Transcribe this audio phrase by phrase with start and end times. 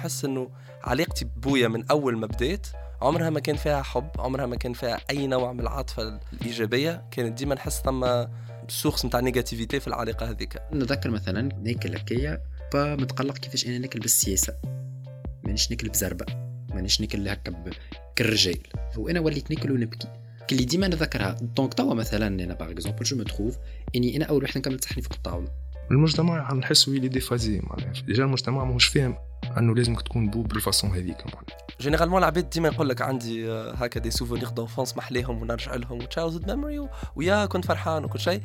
[0.00, 0.50] نحس إنه
[0.84, 2.66] علاقتي ببويا من أول ما بديت
[3.02, 7.04] عمرها ما كان فيها حب عمرها ما كان فيها أي نوع من العاطفة الإيجابية.
[7.10, 8.26] كانت ديما نحس ثم
[8.68, 10.62] source نتاع négativité في العلاقة هذيك.
[10.72, 12.42] نذكر مثلا ناكل هكايا
[12.72, 14.54] با متقلق كيفاش أنا ناكل بالسياسة.
[15.44, 16.26] مانيش ناكل بزربة
[16.74, 17.64] مانيش ناكل هكا
[18.16, 18.58] كالرجال
[18.96, 20.08] وأنا وليت ناكل ونبكي.
[20.52, 23.56] اللي ديما نذكرها دونك توا مثلا أنا par exemple je me trouve
[23.96, 25.48] إني أنا أول وحدة نكمل تصحني فوق الطاولة.
[25.90, 27.92] المجتمع نحس ويلي déphasé معناها.
[28.06, 29.29] déjà المجتمع ماهوش فاهم.
[29.58, 31.60] انه لازمك تكون بو بال façon هذيك معناها.
[31.80, 36.50] généralement العباد ديما يقول لك عندي هكا des souvenirs d'enfance محليهم ونرجع لهم و childhood
[36.50, 38.42] memory ويا كنت فرحان وكل شيء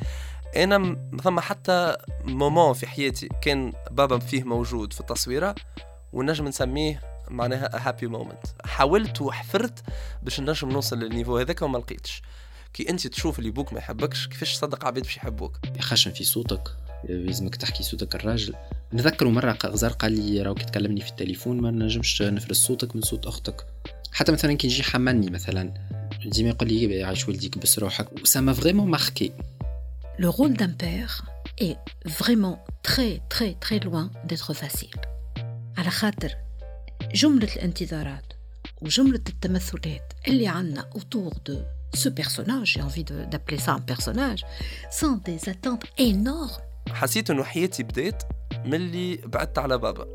[0.56, 1.96] أنا ما ثم حتى
[2.26, 5.56] moment في حياتي كان بابا فيه موجود في التصويره
[6.14, 9.84] ونجم نسميه معناها happy moment حاولت وحفرت
[10.24, 12.22] باش نجم نوصل لل niveau هذاك وما لقيتش
[12.74, 16.85] كي انت تشوف اللي بوك ما يحبكش كيفاش تصدق عباد باش يحبوك خشن في صوتك
[17.10, 18.54] لازمك تحكي صوتك الراجل
[18.94, 23.02] نذكر مرة غزار قال لي راهو كي تكلمني في التليفون ما نجمش نفرز صوتك من
[23.02, 23.66] صوت أختك
[24.12, 25.74] حتى مثلا كي نجي حملني مثلا
[26.26, 29.32] ديما يقول لي عايش ولديك بس روحك و ça m'a vraiment marqué
[30.18, 31.26] Le rôle d'un père
[31.68, 31.78] est
[32.20, 35.00] vraiment très très très loin d'être facile.
[35.78, 36.36] على خاطر
[37.14, 38.34] جملة الانتظارات
[38.82, 41.56] وجملة التمثلات اللي عنا autour de
[41.96, 44.46] ce personnage, j'ai envie d'appeler ça un personnage,
[44.92, 46.62] sont des attentes énormes.
[46.96, 48.24] حسيت إنه حياتي بدات
[48.66, 50.06] ملي بعدت على بابا.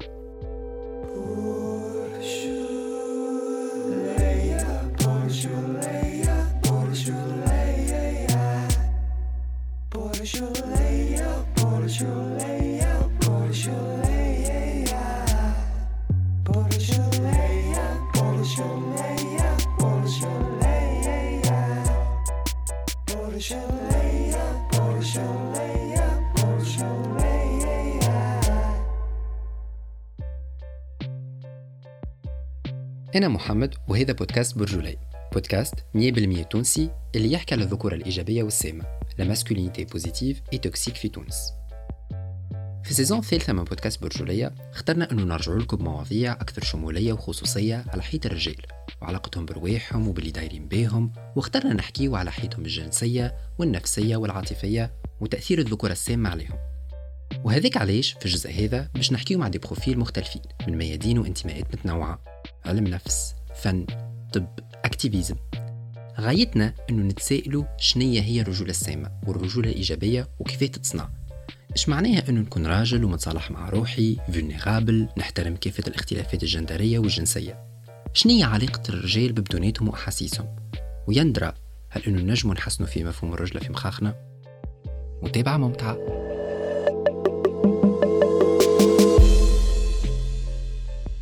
[33.21, 34.97] أنا محمد وهذا بودكاست برجولية.
[35.33, 38.85] بودكاست 100% تونسي اللي يحكي على الذكورة الإيجابية والسامة
[39.19, 41.53] la masculinité positive et toxique في تونس.
[42.85, 47.85] في ال saison الثالثة من بودكاست برجولية اخترنا أنه نرجع لكم بمواضيع أكثر شمولية وخصوصية
[47.89, 48.57] على حيط الرجال
[49.03, 56.31] وعلاقتهم برواحهم وباللي دايرين بيهم واخترنا نحكيه على حيطهم الجنسية والنفسية والعاطفية وتأثير الذكورة السامة
[56.31, 56.59] عليهم.
[57.45, 62.30] وهذاك علاش في الجزء هذا باش نحكيو مع des profils مختلفين من ميادين وانتماءات متنوعة.
[62.65, 63.87] علم نفس فن
[64.33, 64.47] طب
[64.85, 65.37] activisme
[66.21, 71.09] غايتنا إنه نتسائلوا شنية هي الرجولة السامة والرجولة الإيجابية وكيف تتصنع
[71.73, 77.65] إيش معناها إنه نكون راجل ومتصالح مع روحي vulnérable نحترم كافة الاختلافات الجندرية والجنسية؟
[78.15, 80.57] شنية علاقة الرجال ببدوناتهم وأحاسيسهم؟
[81.07, 81.53] ويندرى
[81.89, 84.15] هل إنه نجموا نحسنوا في مفهوم الرجلة في مخاخنا؟
[85.23, 85.97] متابعة ممتعة.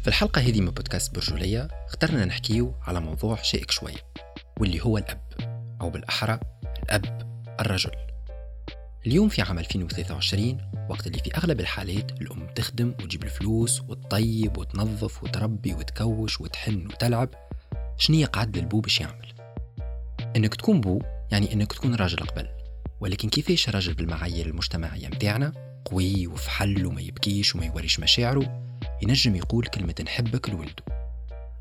[0.09, 3.97] في الحلقة هذه من بودكاست برجولية اخترنا نحكيه على موضوع شائك شوية
[4.61, 5.21] واللي هو الأب
[5.81, 6.41] أو بالأحرى
[6.83, 7.29] الأب
[7.61, 7.91] الرجل.
[9.07, 15.23] اليوم في عام 2023 وقت اللي في أغلب الحالات الأم تخدم وتجيب الفلوس وتطيب وتنظف
[15.23, 17.29] وتربي وتكوش وتحن وتلعب
[17.97, 19.33] شنية قعد للبو باش يعمل؟
[20.37, 22.49] إنك تكون بو يعني إنك تكون راجل قبل
[23.01, 25.53] ولكن كيفاش راجل بالمعايير المجتمعية متاعنا؟
[25.85, 28.68] قوي وفحل وما يبكيش وما يوريش مشاعره؟
[29.03, 30.85] ينجم يقول كلمة نحبك لولده.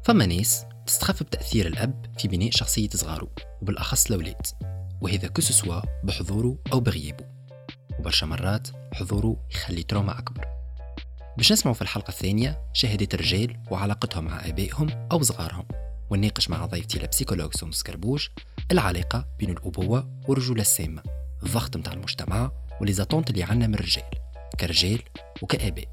[0.03, 3.29] فما ناس تستخف بتأثير الأب في بناء شخصية صغاره
[3.61, 4.47] وبالأخص الأولاد
[5.01, 7.25] وهذا que ce soit بحضوره أو بغيابه.
[7.99, 10.45] وبرشا مرات حضوره يخلي trauma أكبر.
[11.37, 15.67] باش نسمعوا في الحلقة الثانية شهادات الرجال وعلاقتهم مع آبائهم أو صغارهم
[16.09, 18.31] ونناقش مع ضيفتي ل psychologue سومس كربوش
[18.71, 21.03] العلاقة بين الأبوة والرجولة السامة
[21.43, 24.09] الضغط متاع المجتمع وليزاتونت اللي عنا من الرجال
[24.59, 25.01] كرجال
[25.41, 25.87] وكآباء.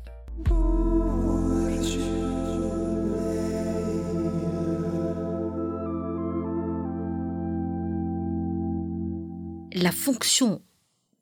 [9.75, 10.63] La fonction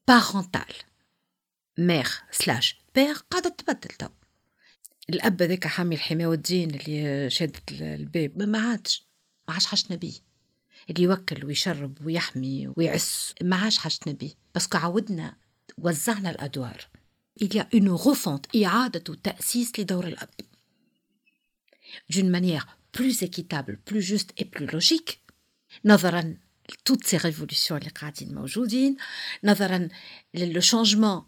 [0.07, 0.75] parentale.
[1.79, 4.09] Mère slash père قاعدة تبدل تو
[5.11, 9.07] الأب هذاك حامي الحماية والدين اللي شادت الباب ما عادش
[9.49, 10.13] ما عادش حاجتنا بيه
[10.91, 15.37] اللي يوكل ويشرب ويحمي ويعس ما عادش حاجتنا بيه بس عودنا
[15.79, 16.89] وزعنا الأدوار
[17.43, 20.31] il y a une refonte إعادة تأسيس لدور الأب
[22.13, 25.19] d'une manière plus équitable plus juste et plus logique
[25.85, 26.37] نظرا
[26.85, 28.97] toutes ces révolutions اللي قاعدين موجودين
[29.45, 29.89] نظرا
[30.35, 31.23] للشانجمون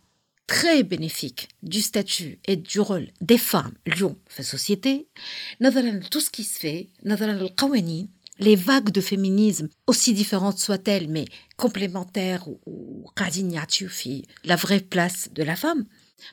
[0.47, 5.07] très bénéfique du statut et du rôle des femmes اليوم في السوسيتي
[5.61, 8.09] نظرا لتو سكي سفي نظرا للقوانين
[8.41, 11.27] les vagues de féminisme aussi différentes soient-elles mais
[11.57, 15.85] complémentaires وقاعدين يعطيو في la vraie place de la femme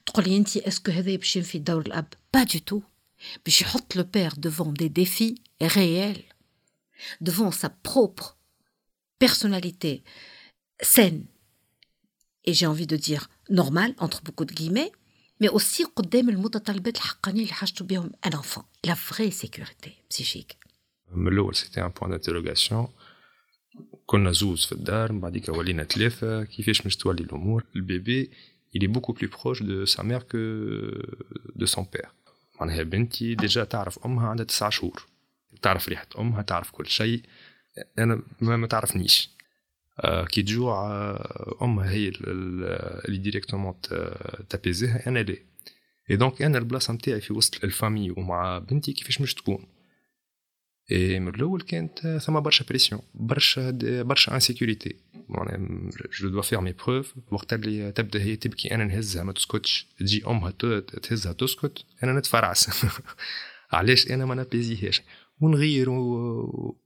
[0.06, 2.82] تقول لي انت اسكو هذا باش في دور الاب با دو تو
[3.46, 6.24] باش يحط le père devant des défis réels
[7.22, 8.38] devant sa propre
[9.26, 9.94] personnalité
[10.96, 11.22] saine.
[12.48, 13.24] Et j'ai envie de dire
[13.62, 14.92] normale entre beaucoup de guillemets
[15.42, 18.64] mais aussi قدام المتطلبات الحقانيه اللي حاجته بهم un enfant.
[18.88, 20.58] La vraie sécurité psychique.
[21.12, 22.88] من الأول c'était un point d'interrogation
[24.06, 28.32] كنا زوز في الدار من بعديك ولينا ثلاثة كيفاش مش تولي الأمور ال bébé
[28.76, 31.02] il est beaucoup plus proche de sa mère que
[31.56, 32.12] de son père.
[32.60, 35.06] معناها بنتي déjà تعرف امها عندها تسعة شهور
[35.62, 37.22] تعرف ريحه امها تعرف كل شيء
[38.00, 39.30] أنا ما, تعرفنيش.
[40.00, 43.74] آه كي تجوع آه امها هي اللي directement
[44.50, 45.36] ت apaiser ها أنا لا
[46.12, 49.68] et donc أنا البلاصة نتاعي في وسط ال famille ومع بنتي كيفاش مش تكون.
[50.92, 53.72] اي من الأول كانت ثم برشا pression برشا
[54.04, 54.96] برشا insécurité
[55.30, 55.90] معناها
[56.20, 59.88] je dois faire mes preuves وقت اللي تبدأ هي تبكي أنا نهزها ما تسكتش.
[60.00, 60.52] تجي أمها
[61.04, 62.70] تهزها تسكت أنا نتفرعس.
[63.72, 65.02] علاش؟ أنا ما ن apaiser هاش
[65.42, 65.90] ونغير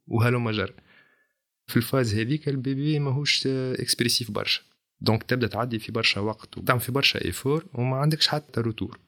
[0.08, 0.74] وهلم جر.
[1.68, 4.62] في ال phase هذيك ال bébé ماهوش expressif برشا.
[5.02, 9.00] donc تبدا تعدي في برشا وقت وتعمل في برشا efforts وما عندكش حتى retour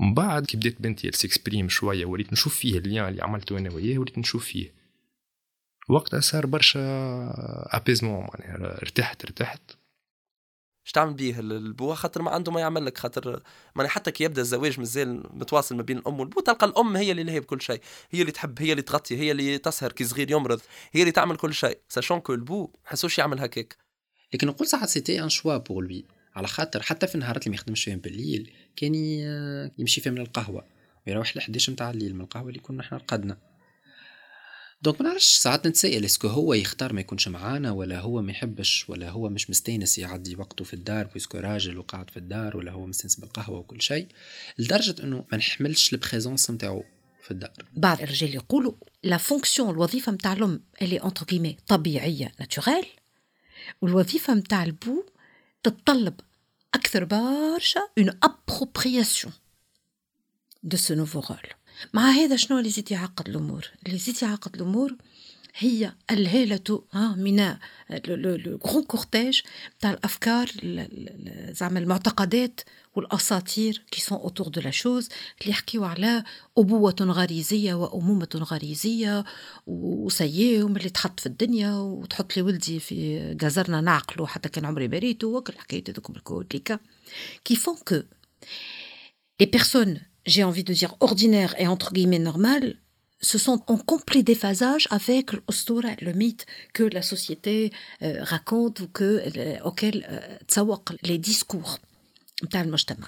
[0.00, 3.72] من بعد كي بدات بنتي ت s'exprime شوية وليت نشوف فيه اللي اللي عملته أنا
[3.72, 4.72] وياه وليت نشوف فيه.
[5.88, 6.80] وقتها صار برشا
[7.76, 9.60] apaisement معناها ارتحت ارتحت.
[10.86, 12.98] اش تعمل بيه؟ البو خاطر ما عنده ما يعمل لك.
[12.98, 13.42] خاطر
[13.76, 17.22] ماني حتى كي يبدأ الزواج مازال متواصل ما بين الأم والبو تلقى الأم هي اللي
[17.22, 17.80] لهي بكل شيء.
[18.10, 20.60] هي اللي تحب هي اللي تغطي هي اللي تسهر كي صغير يمرض
[20.92, 21.78] هي اللي تعمل كل شيء.
[21.88, 23.76] sachant que البو حاسوش يعمل هكاك.
[24.34, 26.04] لكن نقول ساعات c'était un choix pour lui
[26.34, 28.94] على خاطر حتى في النهارات اللي ما يخدمش فيهم بالليل كان
[29.78, 30.64] يمشي فيهم للقهوة
[31.06, 33.51] ويروح ل 11 نتاع الليل من القهوة اللي كنا إحنا رقدنا.
[34.82, 38.30] donc ما نعرفش ساعات نتسائل est-ce que هو يختار ما يكونش معانا ولا هو ما
[38.30, 42.56] يحبش ولا هو مش مستانس يعدي وقته في الدار parce que راجل وقاعد في الدار
[42.56, 44.06] ولا هو مستانس بالقهوة وكل شيء
[44.58, 46.84] لدرجة إنه ما نحملش ال présence نتاعو
[47.22, 47.52] في الدار.
[47.76, 52.86] بعض الرجال يقولوا la fonction الوظيفة نتاع الأم اللي entre guillemets طبيعية naturelle
[53.82, 55.04] والوظيفة نتاع البو
[55.62, 56.20] تتطلب
[56.74, 59.32] أكثر برشا une appropriation
[60.62, 61.61] de ce nouveau rôle
[61.92, 64.96] مع هذا شنو اللي زيد يعقد الأمور؟ اللي زيد يعقد الأمور
[65.56, 67.56] هي الهالة من
[68.06, 69.40] le grand cortège
[69.80, 70.50] تاع الأفكار
[71.50, 72.60] زعما المعتقدات
[72.94, 75.08] والأساطير كي سون اوتور دو لا شوز
[75.40, 76.24] اللي يحكيو على
[76.58, 79.24] أبوة غريزية وأمومة غريزية
[79.66, 85.28] وسيي وملي تحط في الدنيا وتحط لي ولدي في جزرنا نعقله حتى كان عمري بريته
[85.28, 86.10] وكل الحكايات هذوك
[87.44, 88.02] كي فون كو
[89.40, 92.75] لي بيرسون j'ai envie de dire ordinaire et entre guillemets normal,
[93.21, 97.71] se sont en complet déphasage avec le mythe que la société
[98.01, 101.79] euh, raconte ou que, euh, auquel euh, les discours
[102.51, 103.07] تاع المجتمع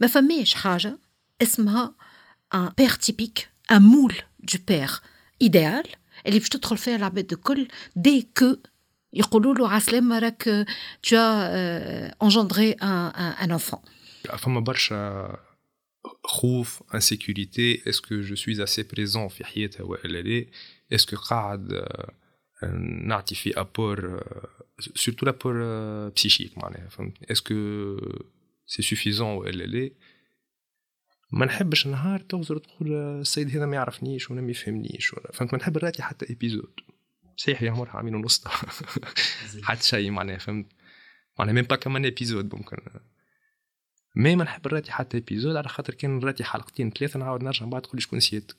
[0.00, 0.98] ما فماش حاجة
[1.42, 1.94] اسمها
[2.54, 5.02] un père typique un moule du père
[5.44, 5.86] idéal
[6.26, 8.56] اللي باش تدخل فيها العباد الكل dès que
[9.12, 10.66] يقولوا له عسلامة راك
[11.06, 13.82] tu as engendré un, un, un enfant
[14.36, 15.45] فما برشا
[16.23, 20.45] خوف insécurité est-ce que je suis assez présent في حياتها وإلا لا؟
[20.93, 21.85] est-ce que قاعد
[23.03, 24.23] نعطي في apport
[24.95, 25.53] surtout l'apport
[26.09, 27.53] psychique معناها فهمت est-ce que
[28.65, 29.89] c'est suffisant وإلا لا؟
[31.31, 35.59] ما نحبش نهار توصل تقول السيد هذا ما يعرفنيش ولا ما يفهمنيش ولا فهمت؟ ما
[35.59, 36.73] نحب ن rater حتى épisode
[37.37, 38.43] صحيح يا عمر عامين ونص.
[39.67, 40.65] حتى شيء معناها فهمت؟
[41.39, 42.77] معناها même pas كمان épisode ممكن.
[44.17, 47.43] mais ما نحب ن rater حتى épisode على خاطر كان ن rater حلقتين ثلاثة نعاود
[47.43, 48.57] نرجع بعد تقول لي شكون سيادتك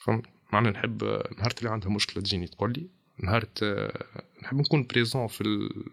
[0.00, 1.04] فهمت؟ معناها نحب
[1.38, 3.48] نهار اللي عندها مشكلة تجيني تقول لي نهار
[4.42, 5.84] نحب نكون بريزون في ال...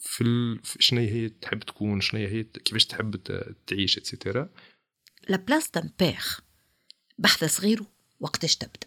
[0.00, 0.60] في, ال...
[0.64, 3.16] في شنو هي تحب تكون شنو هي كيفاش تحب
[3.66, 4.48] تعيش اتسيتيرا
[5.28, 6.24] لا بلاس دان بير
[7.18, 7.82] بحث صغير
[8.20, 8.86] وقتاش تبدأ.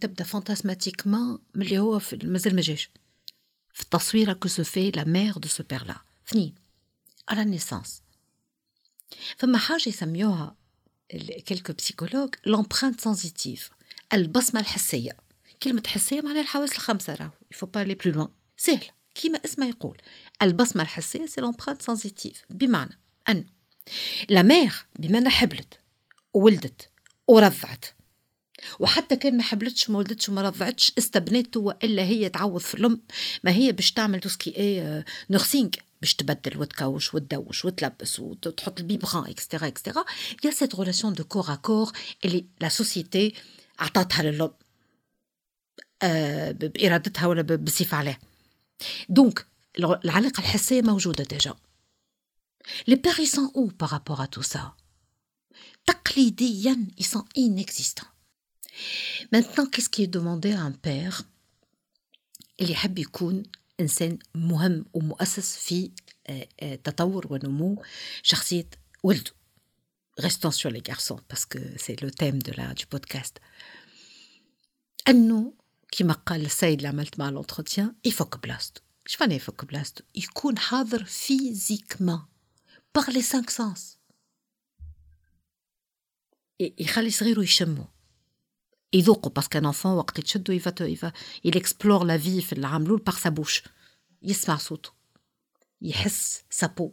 [0.00, 2.90] تبدأ فانتاسماتيكمون ملي هو في مازال ما جاش.
[3.72, 5.96] في التصويره كو سو في لا مير دو سو بير لا
[6.28, 6.54] اثنين
[7.28, 8.01] على النيسانس
[9.36, 10.56] فما حاجة يسميوها
[11.46, 13.70] quelques psychologues l'empreinte sensitive
[14.12, 15.16] البصمة الحسية.
[15.62, 19.68] كلمة حسية معناها الحواس الخمسة راهو il faut pas aller plus loin سهل كيما اسمها
[19.68, 19.98] يقول.
[20.42, 23.44] البصمة الحسية c'est l'empreinte sensitive بمعنى أن
[24.28, 25.78] la mère بما انها حبلت
[26.34, 26.90] وولدت
[27.28, 27.84] ورضعت
[28.78, 33.02] وحتى كان ما حبلتش وما ولدتش وما رضعتش استبنت وإلا هي تعوض في الأم.
[33.44, 35.70] ما هي باش تعمل tout ce qui est nursing
[36.02, 40.04] باش تبدل وتكوش وتدوش وتلبس وتحط البيبغان اكسترا اكسترا
[40.44, 41.92] يا سيت ريلاسيون دو كور ا كور
[42.24, 43.34] اللي la société
[43.78, 44.50] عطاتها للأم
[46.02, 48.20] آه بإرادتها ولا بصفة عليه
[49.08, 49.46] donc
[49.78, 51.54] العلاقة الحسية موجودة déjà
[52.88, 54.72] les pères sont euh par rapport à tout ça
[55.86, 58.12] تقليديا ils sont inexistants.
[59.32, 61.22] Maintenant qu'est-ce qui est demandé à un père?
[62.60, 63.42] اللي يحب يكون
[63.82, 65.90] إنسان مهم ومؤسس في
[66.84, 67.82] تطور ونمو
[68.22, 68.70] شخصية
[69.02, 69.30] ولده.
[70.20, 73.40] Restons sur les garçons parce que c'est le thème de la, du podcast.
[75.08, 75.54] أنه
[75.92, 81.04] كما قال السيد اللي عملت مع l'entretien يفك بلاصتو إيش معنى يفك بلاصتو يكون حاضر
[81.04, 82.26] physiquement
[82.98, 83.80] par les cinq sens.
[86.60, 87.88] يخلي صغيره يشمه
[88.92, 91.12] يذوقوا parce qu'un enfant وقت تشدو il va il va
[91.46, 93.68] explorer la vie في العام الأول par sa bouche
[94.22, 94.90] يسمع صوته
[95.82, 96.92] يحس sa peau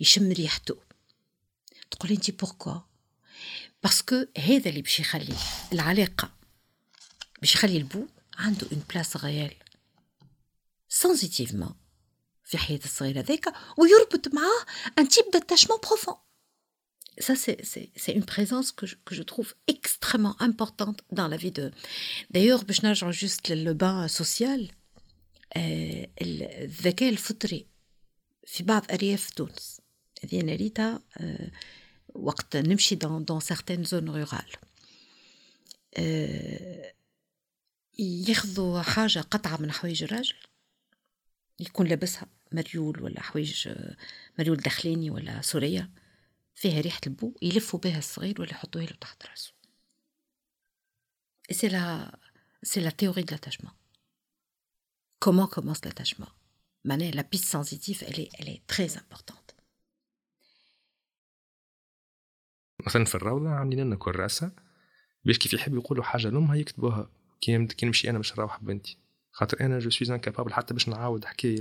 [0.00, 0.76] يشم ريحته.
[1.90, 2.80] تقولي انت pourquoi
[3.82, 5.34] parce que هذا اللي باش يخلي
[5.72, 6.30] العلاقة
[7.40, 8.06] باش يخلي البو
[8.38, 9.54] عنده une place réelle
[10.88, 11.74] sensitivement
[12.44, 14.66] في حياة الصغير هذاك ويربط معاه
[14.98, 16.14] un type d'attachement profond
[17.20, 21.70] ça, c'est une présence que je, que je, trouve extrêmement importante dans la vie de.
[22.30, 24.70] D'ailleurs, باش نرجعوا juste le bain social
[25.56, 27.66] الذكاء الفطري
[28.46, 29.80] في بعض أرياف تونس
[30.24, 31.02] هذه أنا ريتها
[32.14, 34.56] وقت نمشي dans, dans certaines zones rurales.
[37.98, 40.36] ياخذوا حاجة قطعة من حوايج الراجل
[41.60, 43.68] يكون لابسها مريول ولا حوايج
[44.38, 45.90] مريول داخليني ولا سورية
[46.58, 49.52] فيها ريحة البو يلفوا بها الصغير ولا يحطوها له تحت راسه.
[51.50, 52.18] c'est la
[52.62, 53.74] c'est la théorie de l'attachement.
[55.24, 56.30] Comment commence l'attachement?
[56.84, 58.98] معناها piste sensitive elle est, elle est très
[62.86, 64.52] مثلا في الروضة عاملين لنا كراسة
[65.24, 67.10] باش كيف يحب يقولوا حاجة لأمها يكتبوها.
[67.40, 68.98] كي نمشي أنا باش نروح بنتي.
[69.32, 71.60] خاطر أنا je suis incapable حتى باش نعاود حكاية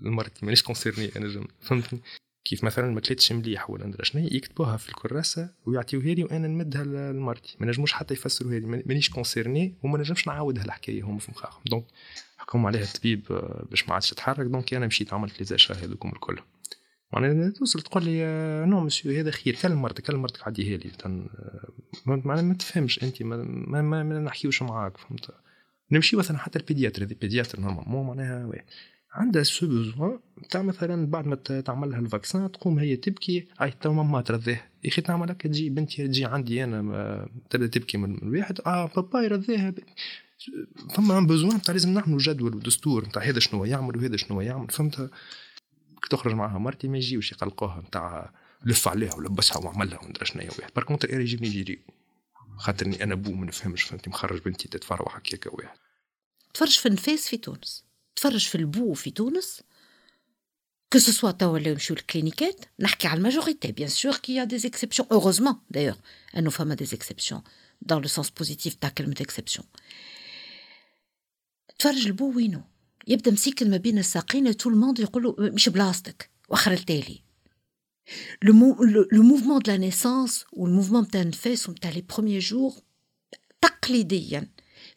[0.00, 2.00] لمرتي مانيش concerné أنا جم فهمتني؟
[2.48, 6.84] كيف مثلا ما كليتش مليح ولا ندرى شنو يكتبوها في الكراسة ويعطيوها لي وأنا نمدها
[7.12, 7.56] لمرتي.
[7.60, 11.62] ما نجموش حتى يفسروا لي مانيش concerné وما نجمش نعاودها الحكاية هما في مخاخهم.
[11.66, 11.84] donc
[12.38, 14.46] حكم عليها الطبيب آه، باش ما عادش تتحرك.
[14.46, 16.38] donc أنا مشيت عملت les achats هذوكم الكل.
[17.12, 19.56] معناها توصل تقول لي آه، non monsieur هذا خير.
[19.62, 21.72] كلم مرتك كلم مرتك عديها لي آه،
[22.06, 25.30] معناها ما تفهمش أنت ما, ما, ما, ما نحكيوش معاك فهمت؟
[25.90, 28.64] نمشي مثلا حتى ال pédiatre هذه pédiatre normalement معناها
[29.12, 30.18] عندها ce besoin
[30.50, 34.70] تاع مثلا بعد ما تعمل لها ال vaccin تقوم هي تبكي أي تو ماما ترضيه
[34.84, 38.60] يا أخي تعمل هكا تجي بنتي تجي عندي أنا تبدأ تبكي من الواحد.
[38.66, 39.74] آه بابا يرضيها
[40.94, 44.70] فما besoin تاع لازم نعملوا جدول ودستور نتاع هذا شنو يعمل وهذا شنو يعمل.
[44.70, 45.10] فهمت؟
[46.10, 48.32] تخرج معها مرتي ما يجيوش يقلقوها نتاع
[48.64, 51.78] لف عليها ولبسها وعملها ومدري شنو واحد par contre يجيبني يجري
[52.56, 55.78] خاطرني أنا بو ما نفهمش فهمتي؟ مخرج بنتي تتفرج هكاك واحد.
[56.54, 57.87] تفرج في النفاس في تونس.
[58.18, 59.62] تفرج في البو في تونس.
[60.94, 64.69] Que ce soit توا اللي يمشيو الكلينيكات نحكي على ال majorité bien sûr qu'il y
[64.69, 65.96] a des exceptions heureusement d'ailleurs
[66.36, 67.42] انه فما des exceptions
[67.82, 69.66] dans le sens positif تاع كلمه exception
[71.78, 72.62] تفرج البو وينو؟
[73.06, 76.30] يبدأ مسيكن ما بين الساقين tout le monde يقولوا مش بلاصتك.
[76.48, 77.22] واخر التالي.
[78.42, 78.52] le
[79.12, 82.72] moment de la naissance وال moment تاع النفاس وتاع les premiers jours
[83.60, 84.48] تقليديا.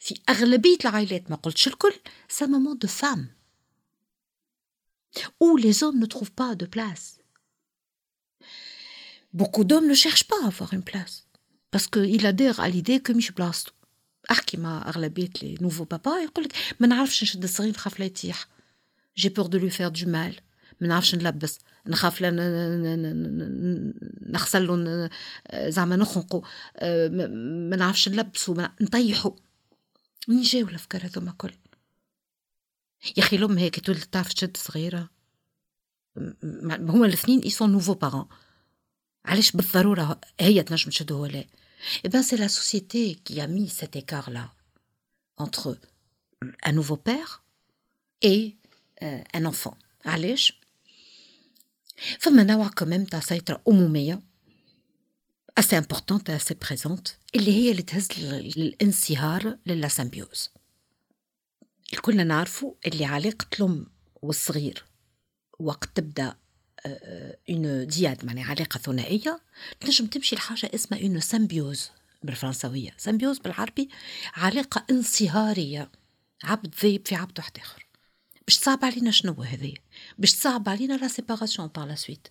[0.02, 1.94] في أغلبية العائلات ما قلتش الكل
[2.28, 3.28] c'est un moment de femmes
[5.44, 7.06] où les hommes ne trouvent pas de place.
[9.34, 11.16] Beaucoup d'hommes ne cherchent pas à avoir une place
[11.70, 13.72] parce qu'ils adhèrent à l'idée que مش بلاصتو
[14.30, 18.48] احكي مع اغلبيه les nouveaux papas يقول لك ما نعرفش نشد الصغير نخاف لا يطيح
[19.16, 20.40] j'ai peur de lui faire du mal
[20.80, 22.30] ما نعرفش نلبس نخاف لا
[24.20, 25.10] نغسل له
[25.54, 26.42] زعما نخنقو
[26.82, 29.36] ما نعرفش نلبسو نطيحو
[30.28, 31.54] منين جاو الافكار هذوما كل
[33.16, 35.10] يا أخي الام هيك تولد تعرف تشد صغيرة.
[36.62, 38.26] هما الاثنين ils sont nouveaux parents
[39.24, 41.44] علاش بالضرورة هي تنجم تشد هو لا
[42.04, 44.52] Eh bien, c'est la société qui a mis cet écart-là
[45.36, 45.78] entre
[46.62, 47.44] un nouveau père
[48.22, 48.56] et
[49.02, 49.22] euh.
[50.04, 50.60] علاش؟
[52.18, 54.22] فما نوع كمان تاع سيطرة أمومية.
[55.58, 57.18] Importante et assez présente.
[57.34, 58.08] اللي هي اللي تهز
[58.56, 60.50] للانصهار لل symbiose
[61.92, 63.86] الكل نعرفوا اللي علاقة الأم
[64.22, 64.84] والصغير.
[65.58, 66.36] وقت تبدأ
[67.50, 69.40] une dyade معناها علاقة ثنائية
[69.80, 71.90] تنجم تمشي لحاجة اسمها une symbiose
[72.22, 73.88] بالفرنسوية symbiose بالعربي
[74.34, 75.90] علاقة انصهارية.
[76.44, 77.86] عبد ذايب في عبد واحد آخر.
[78.46, 79.74] باش تصعب علينا شنو هذه؟
[80.18, 82.28] باش تصعب علينا la séparation par la suite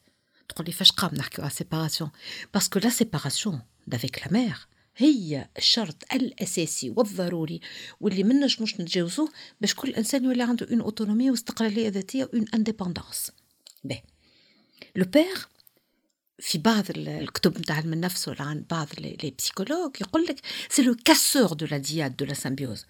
[0.51, 2.09] تقول لي فاش قام نحكيو على séparation
[2.53, 4.67] parce que la séparation d'avec la mère
[4.98, 7.62] هي الشرط الاساسي والضروري
[8.00, 9.29] واللي ما نجموش نتجاوزوه
[9.62, 13.31] باش كل انسان يولي عنده une autonomie واستقلاليه ذاتيه une indépendance
[13.84, 14.01] باهي
[14.95, 15.47] le père
[16.39, 20.95] في بعض الكتب نتاع علم النفس ولا عند بعض les psychologues يقول لك c'est le
[21.05, 22.85] casseur de la dyade de la symbiose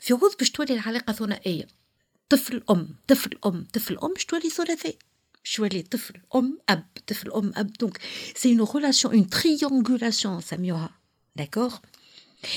[0.00, 1.66] في وقت باش تولي العلاقه ثنائيه
[2.28, 4.98] طفل ام طفل ام طفل ام باش تولي ثلاثي
[5.44, 7.72] باش تولي طفل أم أب طفل أم أب.
[7.72, 7.98] donc
[8.36, 10.90] c'est une relation une triangulation نسميوها
[11.36, 11.80] d'accord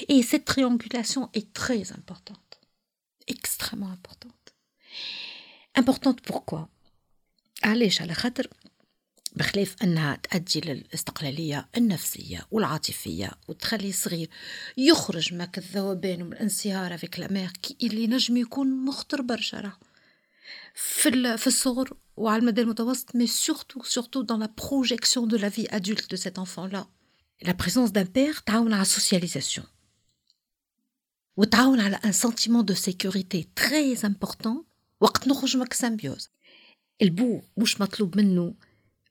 [0.09, 2.59] Et cette triangulation est très importante,
[3.27, 4.53] extrêmement importante.
[5.75, 6.69] Importante pourquoi?
[7.63, 8.47] علاش على خاطر
[9.35, 14.29] بخلاف أنها تؤدي للاستقلاليه النفسية والعاطفية وتخلي الصغير
[14.77, 17.51] يخرج من الذوبان ومن الانصهار avec la mère
[17.83, 19.77] اللي نجم يكون مخطر برشا راه.
[20.75, 25.75] في في الصغر وعلى المدى المتوسط mais surtout surtout dans la projection de la vie
[25.75, 26.85] adulte de cet enfant la
[27.41, 29.67] la présence d'un père تعاون على ال socialisation
[31.37, 34.63] وتعاون على un sentiment de sécurité très important
[35.01, 36.29] وقت نخرج même que ça s'impose
[37.01, 38.53] البو مش مطلوب منه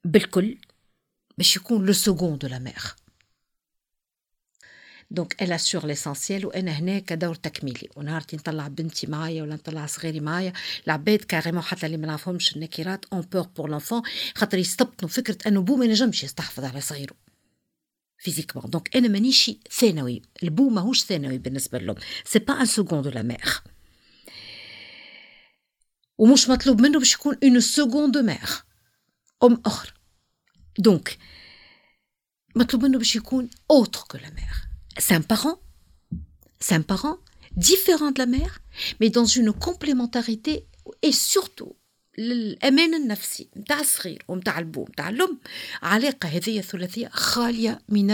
[0.04, 0.59] بالكل
[1.38, 2.95] باش يكون le second de la mère
[5.11, 7.88] donc elle assure l'essentiel وأنا هنا كدور تكميلي.
[7.97, 10.52] ونهار نطلع بنتي معايا ولا نطلع صغيري معايا
[10.87, 14.02] العباد carrément حتى اللي ما نعرفهمش النكرات ont peur pour l'enfant
[14.35, 17.14] خاطر يستبطنوا فكرة أنه بو ما ينجمش يستحفظ على صغيره.
[18.19, 20.23] physiquement donc أنا مانيش ثانوي.
[20.43, 21.97] البو ماهوش ثانوي بالنسبة لهم.
[22.25, 23.62] c'est pas un second de la mère
[26.19, 28.50] ومش مطلوب منه باش يكون une seconde mère
[29.43, 29.93] أم أخرى.
[30.79, 31.19] donc
[32.57, 34.70] مطلوب منه باش يكون autre que la mère
[35.00, 35.57] c'est un parent
[36.61, 37.17] c'est un parent
[37.57, 38.59] différent de la mère
[39.00, 40.64] mais dans une complémentarité
[41.02, 41.73] et surtout
[42.19, 45.38] للامان النفسي نتاع الصغير ونتاع البو نتاع الام
[45.83, 48.11] علاقه هذه الثلاثيه خاليه من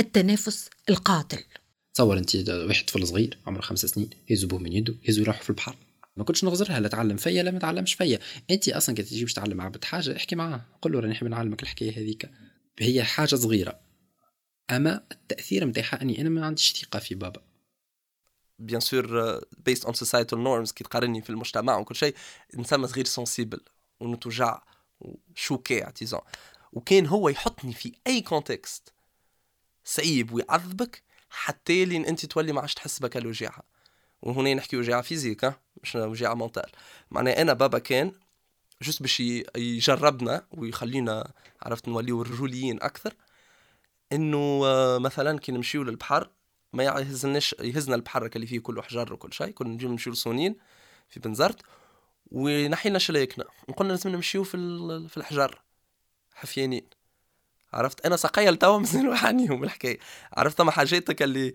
[0.00, 1.44] التنافس القاتل
[1.94, 5.50] تصور أنت واحد طفل صغير عمره خمس سنين يهزو بوه من يده يهزو يروح في
[5.50, 5.76] البحر.
[6.16, 8.18] ما كنتش نغزرها لا تعلم فيا لا ما تعلمش فيا.
[8.50, 11.62] أنت أصلا كي تجي باش تعلم عبد حاجة احكي معاه قول له راني نحب نعلمك
[11.62, 12.30] الحكاية هذيك.
[12.78, 13.80] هي حاجة صغيرة.
[14.70, 17.42] أما التأثير نتاعها أني أنا ما عنديش ثقة في بابا.
[18.58, 22.14] bien sûr based on societal norms كي تقارني في المجتمع وكل شيء
[22.58, 23.60] انسان صغير sensible
[24.00, 24.62] ونتوجع
[25.00, 26.20] وشوكي اعتزان
[26.72, 28.92] وكان هو يحطني في أي contexte
[29.84, 33.62] صعيب ويعذبك حتى لين أنت تولي ما عادش تحس بك الوجاعه
[34.22, 36.70] وهنا نحكي وجاعه physique مش وجاعه mentale
[37.10, 38.12] معناها أنا بابا كان
[38.82, 39.20] juste باش
[39.56, 43.14] يجربنا ويخلينا عرفت نوليو رجوليين أكثر.
[44.12, 44.60] إنه
[44.98, 46.30] مثلا كي نمشيو للبحر
[46.72, 50.56] ما يهزناش يهزنا البحر اللي فيه كله حجر وكل شيء كنا نجي نمشيو لسونين
[51.08, 51.62] في بنزرت
[52.26, 53.44] ونحينا شلايكنا.
[53.68, 54.56] وقلنا لازم نمشيو في
[55.08, 55.62] في الحجر
[56.34, 56.86] حفيانين.
[57.72, 59.98] عرفت؟ أنا سقيا لتوا مازال وحانيهم الحكاية.
[60.32, 61.54] عرفت؟ ما حاجاتك اللي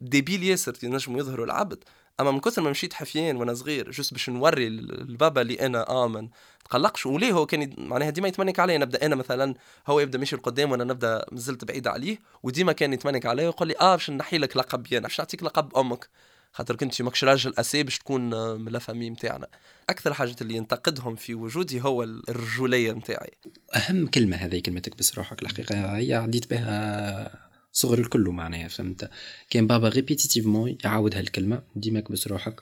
[0.00, 1.84] ديبيل ياسر ينجموا يظهروا العبد.
[2.20, 6.28] أما من كثر ما مشيت حفيان وأنا صغير جست باش نوري البابا اللي أنا آمن.
[6.64, 7.06] تقلقش.
[7.06, 9.54] وليه هو كان معناها ديما يتمنك علي نبدأ أنا مثلا
[9.86, 13.74] هو يبدأ ماشي لقدام وأنا نبدأ مازلت بعيد عليه وديما كان يتمنك علي ويقول لي
[13.80, 16.08] آه باش نحي لك لقب أنا باش نعطيك لقب أمك.
[16.52, 19.46] خاطر كنت ماكش راجل assez باش تكون من la famille نتاعنا
[19.90, 23.30] أكثر حاجة اللي ينتقدهم في وجودي هو الرجولية نتاعي
[23.74, 27.47] أهم كلمة هذه كلمتك بس روحك الحقيقة هي عديت بها
[27.78, 29.10] صغر الكل معناها فهمت؟
[29.50, 32.60] كان بابا répétitivement يعاود هالكلمة ديما كبس روحك.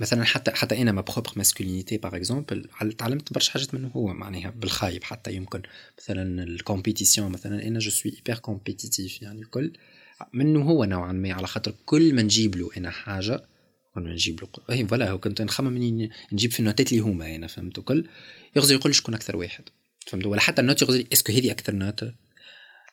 [0.00, 2.68] مثلا حتى حتى أنا ma propre masculinité par exemple
[2.98, 5.62] تعلمت برشا حاجات منه هو معناها بالخايب حتى يمكن.
[5.98, 9.72] مثلا ال compétition مثلا أنا je suis hyper compétitif يعني الكل.
[10.32, 13.44] منه هو نوعا ما على خاطر كل ما نجيب له أنا حاجة
[13.94, 18.08] كنا نجيب له et voilà كنت نخمم نجيب في النوتات اللي هما أنا فهمت؟ الكل
[18.56, 19.64] يغزي يقول شكون أكثر واحد
[20.06, 22.04] فهمت؟ ولا حتى ال note يغزي est-ce que هذه أكثر note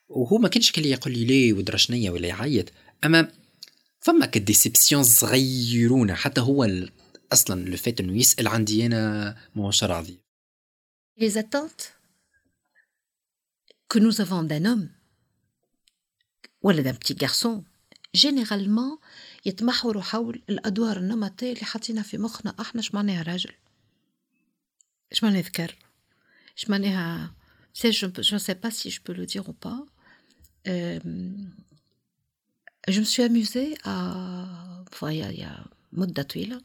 [0.09, 2.71] وهو ما كانش اللي يقول لي ليه ودرا شنيا ولا يعيط
[3.03, 3.31] أما
[3.99, 6.69] فما ك déception صغيرونة حتى هو
[7.33, 10.19] أصلا لو فات انه يسال عندي أنا ماهوش راضي
[11.19, 11.93] Les attentes
[13.89, 14.89] que nous avons d'un homme
[16.61, 17.63] ولا d'un petit garçon
[18.13, 18.99] généralement
[19.45, 22.55] يتمحوروا حول الأدوار النمطية اللي حاطينها في مخنا.
[22.61, 23.53] إحنا اش معناها راجل؟
[25.11, 25.75] اش معناها ذكر؟
[26.57, 27.33] اش معناها؟
[27.73, 29.79] Je ne sais pas si je peux le dire ou pas.
[30.68, 31.00] Euh,
[32.88, 36.62] je me suis amusée à, enfin, il y a, il y a مدة طويلة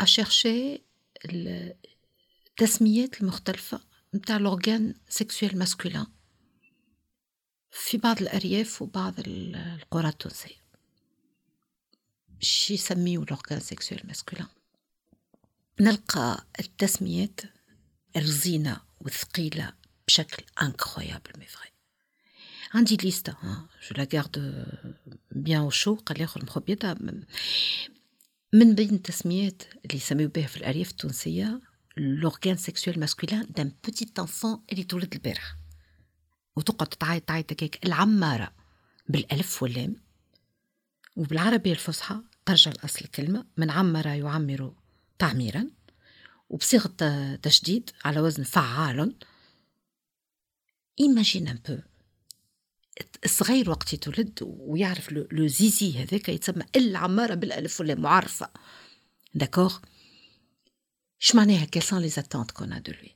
[0.00, 0.80] à chercher
[1.24, 3.80] التسميات المختلفة
[4.12, 6.06] متاع l'organe sexuel masculin
[7.70, 10.66] في بعض الأرياف وبعض القرى التونسية
[12.40, 14.46] شي يسميو l'organe sexuel masculin
[15.80, 17.40] نلقى التسميات
[18.16, 19.72] الرزينة والثقيلة
[20.08, 21.69] بشكل incroyable mais vrai
[22.73, 23.35] عندي ليستا
[23.89, 24.65] je la garde
[25.31, 26.97] bien أو شو قال لي آخر مخبيتها.
[28.53, 31.61] من بين التسميات اللي يسميو بها في الأرياف التونسية
[31.97, 35.55] l'organe sexuel masculin d'un petit enfant اللي تولد البارح
[36.55, 37.85] وتقعد تعيط تعيط هكاك.
[37.85, 38.53] العمارة
[39.09, 39.95] بالألف واللام
[41.15, 43.45] وبالعربية الفصحى ترجع لأصل الكلمة.
[43.57, 44.73] من عمر يعمر
[45.19, 45.67] تعميرا.
[46.49, 46.95] وبصيغة
[47.35, 49.15] تشديد على وزن فعال.
[50.99, 51.77] imagine un peu
[53.25, 58.49] الصغير وقت يتولد ويعرف le zizi هذاك يتسمى العمارة بالألف واللام معرفة.
[59.35, 59.77] d'accord
[61.21, 63.15] اش معناها؟ quelles sont les attentes qu'on a de lui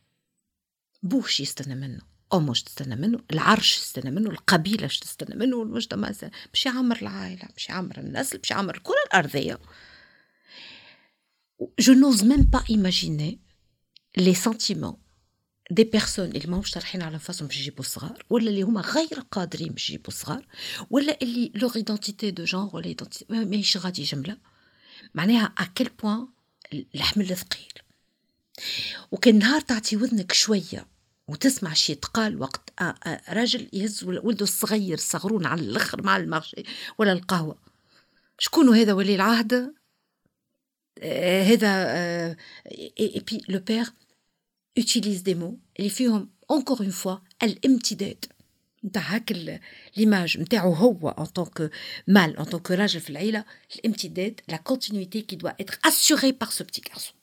[1.04, 2.02] باش يستنى منه
[2.34, 6.12] أمه تستنى منه العرش تستنى منه القبيلة تستنى منه المجتمع
[6.54, 9.60] باش يعمر العائلة باش يعمر النسل باش يعمر الكرة الأرضية.
[11.80, 13.40] Je n'ose même pas imaginer
[14.16, 15.00] les sentiments
[15.72, 19.68] des personnes اللي ماهمش طارحين على انفسهم باش يجيبوا الصغار ولا اللي هما غير قادرين
[19.74, 20.48] باش يجيبوا الصغار
[20.90, 24.38] ولا اللي leur identité de genre ولا identité ماهيش غادي جمله
[25.16, 26.28] معناها à quel point
[26.96, 27.74] الحمل ثقيل.
[29.12, 30.88] وكان نهار تعطي وذنك شوية
[31.28, 32.74] وتسمع شي يتقال وقت
[33.30, 36.64] راجل يهز ولده الصغير صغرون على الآخر مع المارشي
[36.98, 37.58] ولا القهوة.
[38.40, 39.74] شكون هذا ولي العهد؟
[41.00, 41.70] آه هذا
[43.00, 43.86] et puis le père
[44.78, 45.58] utilise des mots.
[45.80, 48.26] اللي فيهم encore une fois الامتداد
[48.86, 49.32] نتاع هاك
[49.98, 51.72] l'image نتاعو هو en tant que
[52.08, 56.50] mâle en tant que راجل في العيله الامتداد la continuité qui doit être assurée par
[56.50, 57.16] ce petit garçon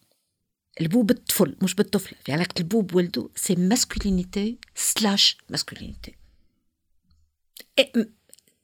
[0.80, 6.14] البوب الطفل مش بالطفله في علاقه البوب ولده sa masculinité slash masculinité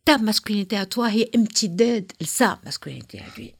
[0.06, 3.52] ta masculinité توا هي امتداد ل sa masculinité هذه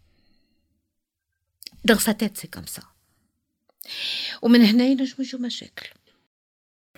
[1.91, 2.83] dans sa tête c'est comme ça.
[4.43, 5.89] ومن هنا ينجم يجوا مشاكل.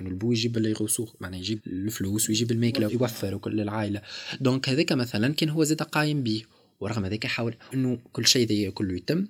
[0.01, 4.03] إنه البو يجيب اللي يغوصوه معناه يجيب الفلوس ويجيب الماكله ويوفر وكل العائلة.
[4.41, 6.45] donc هذاك مثلا كان هو زاد قايم به
[6.81, 9.27] ورغم هذاك يحاول إنه كل شيء ذي كله يتم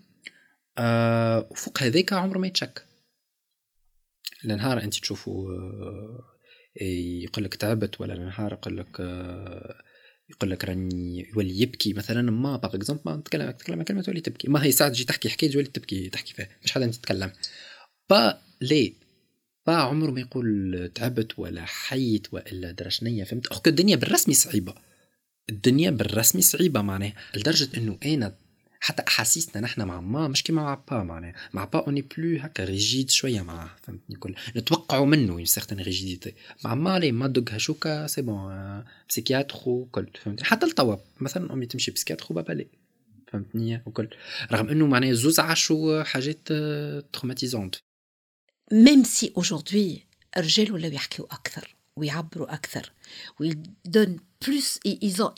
[0.78, 2.86] آه وفوق هذاك عمره ما يتشك.
[4.44, 6.24] النهار أنت تشوفوا آه
[7.24, 9.82] يقول لك تعبت ولا النهار يقول لك آه
[10.30, 14.48] يقول لك راني يولي يبكي مثلا ما par exemple ما نتكلم تتكلم كلمة تولي تبكي.
[14.48, 16.48] ما هي ساعة تجي تحكي حكاية تولي تبكي تحكي فيها.
[16.64, 17.32] مش حدا تتكلم
[18.10, 18.92] با ليه؟
[19.66, 24.74] با عمره ما يقول تعبت ولا حيت وإلا درشنية فهمت؟ اخو الدنيا بالرسمي صعيبة.
[25.50, 28.34] الدنيا بالرسمي صعيبة معناها لدرجة إنه أنا
[28.80, 31.34] حتى أحاسيسنا نحن مع ما مش كيما مع با معناها.
[31.52, 35.80] مع بابا on est plus هكا rigide شوية معاه فهمتني كل نتوقعوا منه une certaine
[35.80, 40.44] rigidité مع ما لي ما دوك هشوكا c'est bon psychiatre وكل فهمتني.
[40.44, 42.66] حتى لتوا مثلا امي تمشي psychiatre وبابا لي
[43.32, 44.08] فهمتني وكل.
[44.52, 46.52] رغم إنه معناها زوز عاشوا حاجات
[47.12, 47.74] traumatisantes
[48.72, 52.92] même si aujourd'hui الرجال ولاو يحكيو أكثر ويعبروا أكثر
[53.40, 55.32] و ils ont plus d'aisance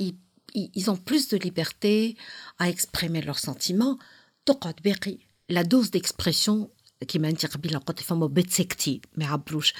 [0.54, 2.16] ils ont plus de liberté
[2.58, 3.98] à exprimer leurs sentiments.
[4.46, 5.18] تقعد باقي
[5.52, 6.68] la dose d'expression
[7.08, 9.74] كيما انت قبيله قلت فما بتسكتي ما يعبروش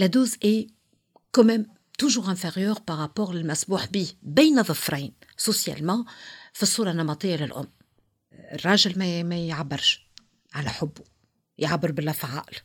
[0.00, 0.66] la dose est
[1.32, 1.66] quand même
[1.98, 6.04] toujours inférieure par rapport للمسموح به بين ظفرين socialement
[6.52, 7.68] في الصورة النمطية للأم
[8.32, 10.06] الراجل ما ما يعبرش
[10.54, 11.04] على حبه
[11.58, 12.56] يعبر بالأفعال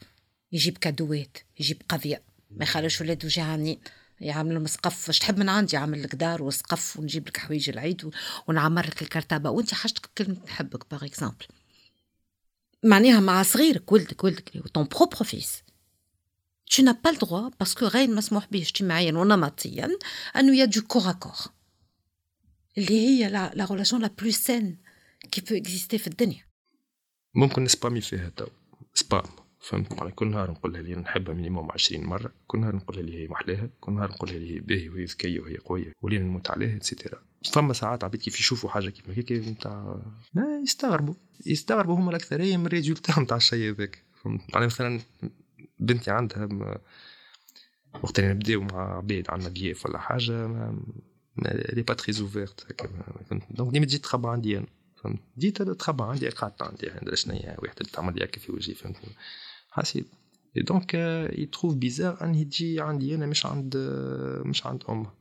[0.51, 3.79] يجيب كادوات يجيب قضية ما يخليش ولاده جيعانين
[4.19, 8.11] يعمل لهم سقف واش تحب من عندي؟ عامل لك دار وسقف ونجيب لك حوايج العيد
[8.47, 9.49] ونعمر لك الكرتابة.
[9.49, 11.45] وانت حاجتك كلمه نحبك par exemple
[12.83, 15.63] معناها مع صغيرك ولدك ولدك ton propre fils
[16.71, 19.89] tu n'as pas le droit parce que غير مسموح به اجتماعيا ونمطيا
[20.35, 21.35] انه y a de corps à corps
[22.77, 24.77] اللي هي la la relation la plus saine
[25.31, 26.45] qui peut exister في الدنيا.
[27.35, 28.47] ممكن نسبامي فيها تو.
[28.93, 29.23] spam.
[29.65, 32.31] فهمت معناها كل نهار نقولها لي نحبها minimum 20 مرة.
[32.47, 33.69] كل نهار نقولها لي هي محلاها.
[33.81, 37.19] كل نهار نقولها لي هي باهي وهي ذكية وهي قوية ولينا نموت عليها et cetera
[37.51, 40.01] فما ساعات عباد كيف يشوفوا حاجة كيف هيك نتاع
[40.63, 41.13] يستغربوا.
[41.45, 44.03] يستغربوا هما الأكثرية من ال résultat نتاع الشيء هذاك.
[44.23, 44.99] فهمت؟ يعني مثلا
[45.79, 46.47] بنتي عندها
[48.03, 52.83] وقت اللي نبداو مع عباد عندنا ضياف ولا حاجة ما elle est pas très ouverte
[53.51, 54.67] donc ديما تجي تخبى عندي أنا.
[54.95, 59.11] فهمت؟ جيت تخبى عندي قعدت عندي شنو هي واحد تعمل لي هكا في وجهي فهمتني
[59.75, 60.07] حسيت
[60.57, 60.93] et donc
[61.37, 63.77] ils trouvent bizarre اني تجي عندي أنا مش عند
[64.45, 65.11] مش عند أمه.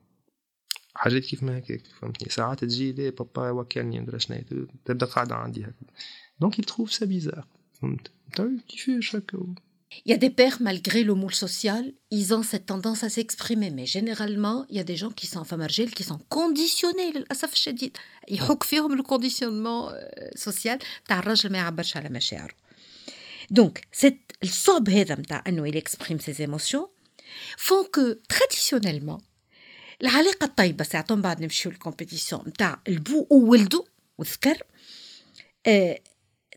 [0.94, 4.38] حاجات كيف ما هكاك فهمتني؟ ساعات تجي لي بابا وكلني ندري شنو
[4.84, 5.86] تبدا قاعدة عندي هكا.
[6.40, 7.46] دونك ils trouvent ça bizarre
[7.80, 8.10] فهمت؟
[8.68, 9.54] كيفاش هكا
[10.06, 13.70] Il y a des pères, malgré le moule social, ils ont cette tendance à s'exprimer.
[13.70, 17.52] Mais généralement, il y a des gens qui sont femmes argile, qui sont conditionnés للأسف
[17.52, 17.96] الشديد.
[18.28, 19.92] يحك فيهم le conditionnement
[20.36, 20.78] social.
[21.06, 22.54] تاع الراجل ما يعبرش على مشاعره.
[23.50, 26.88] Donc, cette, الصعب هذا متاع انه il exprime ses émotions
[27.58, 29.22] font que traditionnellement
[30.02, 33.84] العلاقة الطيبة ساعة بعد نمشيو الكومبيتيسيون متاع البو وولده
[34.18, 34.62] والذكر
[35.66, 36.00] آه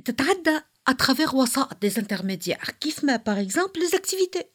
[0.05, 4.47] تتعدى à travers وسائط des intermédiaires كيف ما par exemple les activités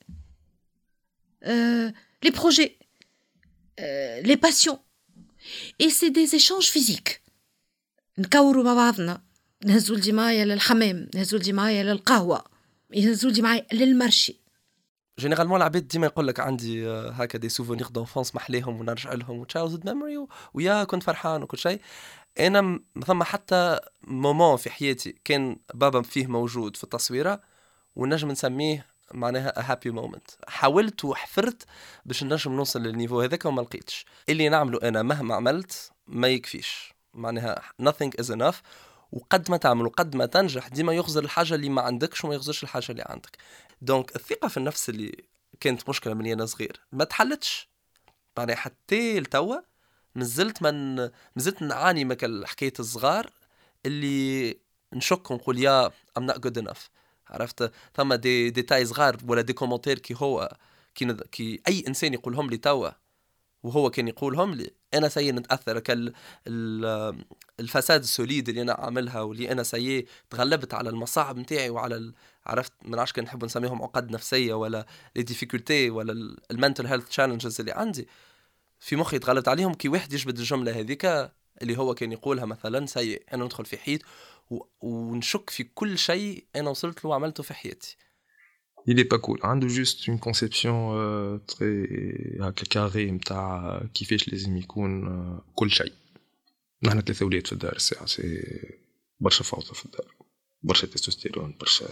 [1.47, 1.91] euh,
[2.23, 2.79] les projets,
[3.81, 4.81] euh, les passions.
[5.79, 7.21] Et c'est des échanges physiques.
[8.19, 9.23] نكوروا مع بعضنا
[9.65, 12.45] نهزوا ولدي معايا للحمام نهزوا ولدي معايا للقهوة
[12.91, 14.43] يهزوا لدي معايا لل marché
[15.19, 19.87] généralement العباد ديما يقول لك عندي هكا des souvenirs d'enfance محليهم ونرجع لهم و childhood
[19.87, 21.81] memory ويا كنت فرحان وكل شيء
[22.41, 27.41] أنا ما ثم حتى moment في حياتي كان بابا فيه موجود في التصويره
[27.97, 30.49] ونجم نسميه معناها happy moment.
[30.49, 31.63] حاولت وحفرت
[32.05, 34.07] باش نجم نوصل للنيفو هذاك وما لقيتش.
[34.29, 36.95] اللي نعمله أنا مهما عملت ما يكفيش.
[37.15, 38.57] معناها nothing is enough.
[39.13, 42.87] وقد ما تعمل وقد ما تنجح ديما يخزر الحاجة اللي ما عندكش وما يخزرش الحاجة
[42.91, 43.37] اللي عندك.
[43.83, 45.25] دونك الثقة في النفس اللي
[45.61, 47.69] كانت مشكلة من أنا صغير ما تحلتش.
[48.39, 49.57] معناها حتى لتوا
[50.15, 50.97] مازلت من
[51.37, 53.31] مازلت نعاني من حكايه الصغار
[53.87, 54.57] اللي
[54.93, 56.81] نشك ونقول يا I'm not good enough.
[57.29, 60.57] عرفت؟ ثم دي ديتاي صغار ولا des commentaires كي هو
[60.95, 62.91] كي, كي أي إنسان يقولهم لي توا.
[63.63, 66.13] وهو كان يقولهم لي أنا censé نتأثر كل
[67.61, 72.13] ال façade ال solide اللي أنا عاملها واللي أنا سيء تغلبت على المصاعب نتاعي وعلى.
[72.47, 77.09] عرفت ما نعرفش كان نحب نسميهم عقد نفسية ولا les difficultés ولا ال mental health
[77.09, 78.09] challenges اللي عندي
[78.81, 81.05] في مخي تغلبت عليهم كي واحد يجبد الجملة هذيك
[81.63, 84.01] اللي هو كان يقولها مثلا سيء أنا ندخل في حيط
[84.51, 84.59] و...
[84.81, 87.97] ونشك في كل شيء أنا وصلت له وعملته في حياتي
[88.87, 89.39] il est pas cool.
[89.45, 95.93] عنده juste une conception euh, très هكا carré نتاع كيفاش لازم يكون كل شيء
[96.83, 98.45] نحن ثلاثة ولاد في الدار الساعة c'est
[99.21, 100.15] برشا فوضى في الدار
[100.63, 101.87] برشا testostérone برشا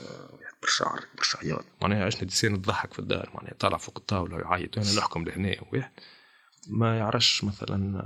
[0.62, 4.37] برشا عرق برشا عياط معناها عشنا des scènes تضحك في الدار معناها طالع فوق الطاولة
[4.37, 5.92] ويعيط أنا نحكم لهنا واحد
[6.68, 8.03] ما يعرفش مثلا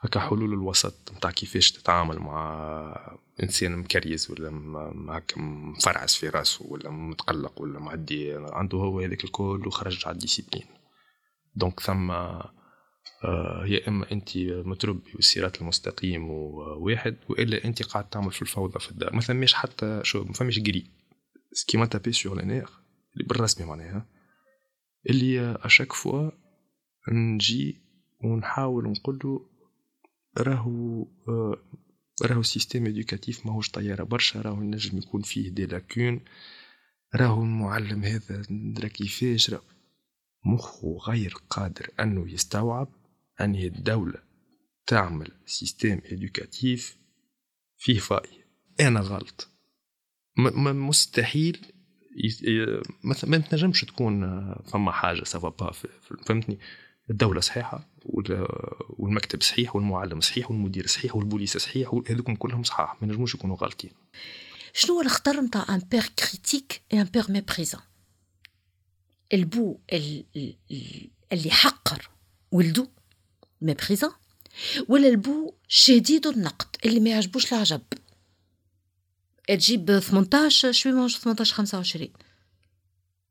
[0.00, 4.50] هكا حلول الوسط نتاع كيفاش تتعامل مع إنسان مكريز ولا
[5.08, 10.18] هكا مفرعس في راسه ولا متقلق ولا معدي عنده هو هذاك الكل وخرج على ال
[10.18, 10.64] discipline.
[11.54, 18.42] donc ثم آه يا إما أنت متربي والصراط المستقيم وواحد وإلا أنت قاعد تعمل في
[18.42, 19.14] الفوضى في الدار.
[19.14, 20.90] ما ثماش حتى شو ما فماش جري
[21.52, 22.64] سكيما تابي سور اللي
[23.14, 24.06] بالرسمي معناها
[25.10, 26.30] اللي à chaque fois
[27.12, 27.82] نجي
[28.24, 29.46] ونحاول نقول له
[30.38, 31.56] راهو آه
[32.22, 36.20] راهو système éducatif ماهوش طيارة برشا راهو نجم يكون فيه des lacunes.
[37.14, 39.54] راهو المعلم هذا ندرى كيفاش
[40.44, 42.88] مخه غير قادر أنه يستوعب
[43.40, 44.22] أن الدولة
[44.86, 46.96] تعمل système éducatif
[47.78, 48.44] فيه faille
[48.80, 49.48] أنا غلط.
[50.36, 51.66] مستحيل
[53.24, 54.20] ما تنجمش تكون
[54.54, 55.72] فما حاجة سافا با
[56.26, 56.58] فهمتني؟
[57.10, 57.88] الدولة صحيحة
[58.88, 63.90] والمكتب صحيح والمعلم صحيح والمدير صحيح والبوليس صحيح هذوكم كلهم صحاح ما نجموش يكونوا غالطين.
[64.72, 67.80] شنو هو الخطر نتاع un père critique et un père méprisant
[69.32, 69.78] البو
[71.32, 72.10] اللي حقر
[72.52, 72.88] ولده
[73.60, 74.10] méprisant
[74.88, 77.82] ولا البو شديد النقد اللي ما يعجبوش العجب
[79.48, 82.08] تجيب 18 شوي 18 25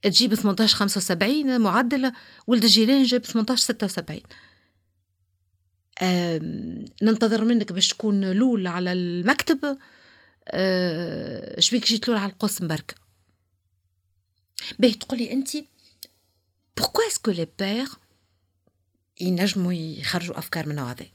[0.02, 2.12] تجيب 18 75 معدل
[2.48, 4.22] ولد الجيران جاب 18 76
[7.02, 9.78] ننتظر منك باش تكون لول على المكتب.
[10.48, 12.96] أه شبيك جيت لول على القوس مبركة
[14.80, 15.50] باهي تقولي انت
[16.78, 17.88] pourquoi est-ce que les pères
[19.22, 21.06] ينجموا يخرجوا أفكار من هذا؟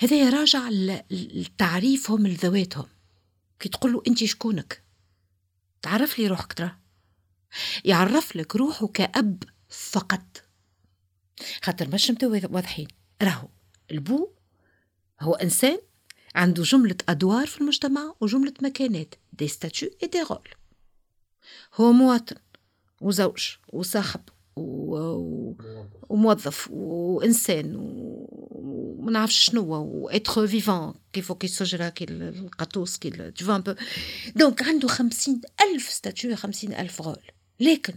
[0.00, 0.68] هذا يراجع
[1.10, 2.86] لتعريفهم لذواتهم.
[3.60, 4.82] كي تقول انت شكونك؟
[5.82, 6.76] تعرف لي روحك ترى.
[7.84, 10.42] يعرف لك روحه كأب فقط
[11.62, 12.88] خاطر باش نبداو واضحين
[13.22, 13.48] راهو
[13.90, 14.28] البو
[15.20, 15.78] هو إنسان
[16.34, 20.48] عنده جملة أدوار في المجتمع وجملة مكانات des statuts et des rôles
[21.74, 22.36] هو مواطن
[23.00, 24.20] وزوج وصاحب
[24.56, 24.96] و...
[26.08, 27.72] وموظف وإنسان
[29.02, 33.74] وما نعرفش شنو و être vivant كيف كيسجل كي القطوس كي تو
[34.36, 37.22] donc عنده خمسين ألف statut خمسين ألف rôle
[37.60, 37.94] لكن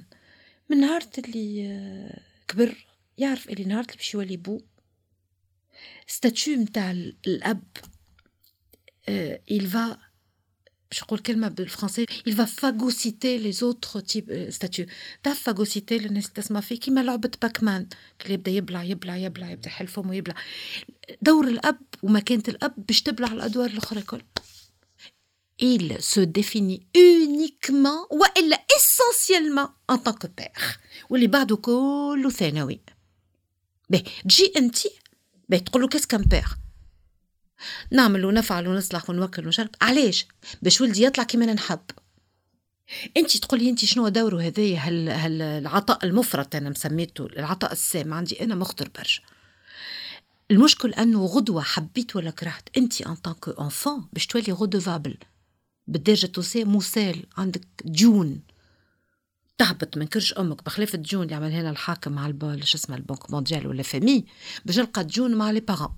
[0.69, 2.85] من نهار اللي آه، كبر
[3.17, 4.61] يعرف اللي نهار اللي باش يولي بو.
[6.07, 7.63] statut متاع الأب
[9.51, 9.97] il va
[10.91, 14.85] باش نقول كلمة بالفرنسي il va phagocyter les autres types statuts.
[15.23, 17.87] تعرف phagocyter الناس تسمع فيه كيما لعبة Pac-Man
[18.19, 20.35] كي يبدأ يبلع يبلع يبلع يبدأ يحل فمه يبلع.
[21.21, 24.21] دور الأب ومكانة الأب باش تبلع الأدوار الأخرى كل
[25.59, 30.79] il se définit uniquement والا essentiellement en tant que père.
[31.09, 32.79] واللي بعده كله ثانوي
[33.89, 34.77] باهي تجي انت
[35.49, 36.45] باهي تقول له qu'est-ce qu'un père
[37.91, 40.27] نعمل ونفعل ونصلح ونوكل ونشرب علاش
[40.61, 41.79] باش ولدي يطلع كيما نحب
[43.17, 48.43] انت تقولي انت شنو دوره هذايا هل, هل العطاء المفرط أنا مسميته العطاء السام عندي
[48.43, 49.21] أنا مخطر برشا
[50.51, 55.17] المشكل انه غدوه حبيت ولا كرهت انت en tant qu'enfant باش تولي redevable
[55.87, 58.41] بالدارجة tu es مسال عندك ديون
[59.57, 60.63] تهبط من كرش أمك.
[60.63, 64.25] بخلاف الديون اللي عمل هنا الحاكم مع البال شو اسمه؟ ال Banque mondiale ولا FMI
[64.65, 65.95] باش تلقى ديون مع les parents.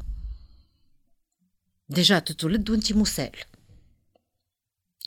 [1.89, 3.31] déjà تتولد وانت مسال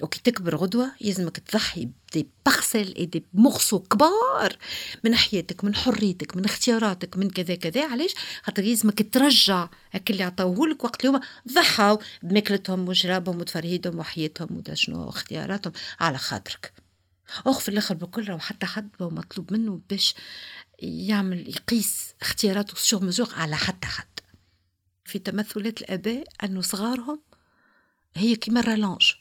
[0.03, 2.29] وكي تكبر غدوة يلزمك تضحي ب des
[2.75, 4.57] et des morceaux كبار
[5.05, 7.87] من حياتك من حريتك من اختياراتك من كذا كذا.
[7.87, 11.21] علاش؟ خاطر يلزمك ترجع هك اللي عطاوهولك وقت اليوم.
[11.53, 16.73] ضحاو بماكلتهم وشرابهم وتفرهيدهم وحياتهم ودا شنو اختياراتهم على خاطرك.
[17.47, 20.15] اخ في الآخر بكل راهو حتى حد مطلوب منه باش
[20.79, 24.21] يعمل يقيس اختياراته sur mesure على حتى حد.
[25.05, 27.21] في تمثلات الآباء أنه صغارهم
[28.15, 29.13] هي كيما ال rallonge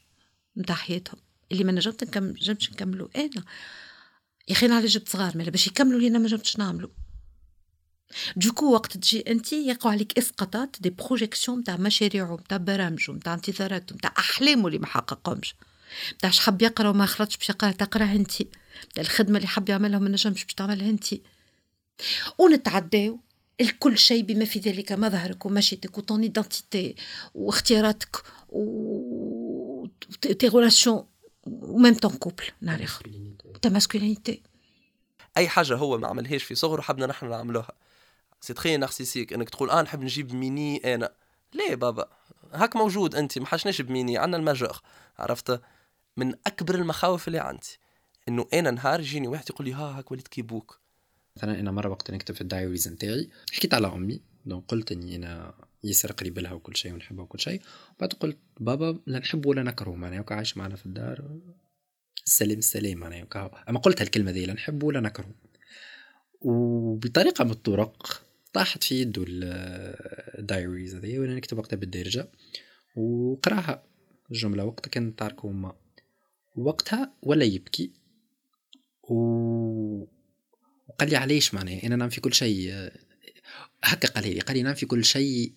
[0.60, 1.20] نتاع حياتهم
[1.52, 3.10] اللي ما نجمت نكمل نجمتش نكملو.
[3.16, 3.44] أنا.
[4.48, 6.92] يا أخي أنا جبت صغار مالا باش يكملوا اللي أنا ما نجمتش نعملو.
[8.36, 13.34] du coup وقت تجي أنت يقع عليك إسقاطات des projections نتاع مشاريعه نتاع برامجه نتاع
[13.34, 15.56] انتظاراته نتاع احلامه اللي ما حققهمش.
[16.14, 18.32] نتاع حب يقرا وما خرجش باش يقرا تقرا أنت.
[18.98, 21.06] الخدمة اللي حب يعملها وما نجمش باش تعملها أنت.
[22.38, 23.20] ونتعداو.
[23.62, 26.96] الكل شيء بما في ذلك مظهرك ومشيتك و ton identité
[27.36, 29.39] واختياراتك و
[30.22, 31.06] tes relations
[31.44, 33.12] و même ton couple نهار اخر
[33.62, 34.44] ta masculinité
[35.38, 37.72] أي حاجة هو ما عملهاش في صغره حبنا نحن نعملوها.
[38.42, 41.12] c'est très narcissique إنك تقول آه نحب نجيب ميني أنا.
[41.54, 42.10] ليه بابا؟
[42.54, 44.82] هاك موجود أنت ما حشناش بميني عندنا ال majeur
[45.18, 45.62] عرفت؟
[46.18, 47.80] من أكبر المخاوف اللي عندي.
[48.28, 50.80] إنه أنا نهار يجيني واحد يقول لي ها هاك وليت كي بوك.
[51.38, 54.22] مثلا أنا مرة وقت نكتب في ال diaries نتاعي حكيت على أمي.
[54.46, 55.54] donc قلت إني أنا
[55.84, 57.62] ياسر قريب لها وكل شيء ونحبها وكل شيء.
[57.98, 61.40] وبعد قلت بابا لا نحب ولا نكره معناها وكا عايش معنا في الدار.
[62.26, 65.36] السلام السلام معناها أما قلت هالكلمة ذي لا نحب ولا نكره
[66.42, 68.22] وبطريقة من الطرق
[68.54, 69.26] طاحت في يده
[70.40, 72.32] الدايريز هذه وأنا نكتب وقتها بالدارجة.
[72.96, 73.84] وقراها
[74.32, 75.72] الجمله وقتها كانت تعركوا
[76.56, 77.92] وقتها ولا يبكي.
[79.04, 79.16] و
[80.88, 82.92] وقال لي علاش معناها؟ أنا نعم في كل شيء.
[83.84, 85.54] هكا قال لي قال لي نعم في كل شيء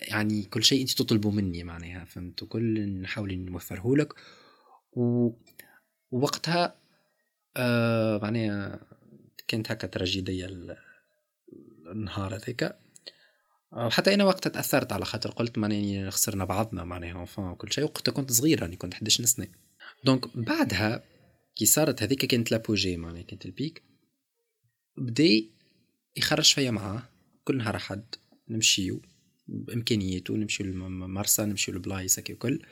[0.00, 4.14] يعني كل شيء انت تطلبه مني معناها فهمت؟ كل نحاول نوفره لك.
[4.92, 5.30] و...
[6.10, 6.76] ووقتها
[7.56, 8.80] آه معناها
[9.48, 10.48] كانت هكا تراجيدية
[11.92, 12.78] النهار هذاك.
[13.72, 17.84] وحتى أنا وقتها تأثرت على خاطر قلت معناها خسرنا بعضنا معناها وكل شيء.
[17.84, 19.48] وقتها كنت صغير راني كنت 11 سنه
[20.04, 21.04] donc بعدها
[21.56, 23.82] كي صارت هذيك كانت l'apogée معناها كانت ال pic.
[24.96, 25.42] بدأ
[26.16, 27.02] يخرج فيا معاه
[27.44, 28.04] كل نهار أحد
[28.48, 29.00] نمشيو.
[29.52, 32.62] بامكانياته نمشيو للمرسى نمشيو لبلايص هكا الكل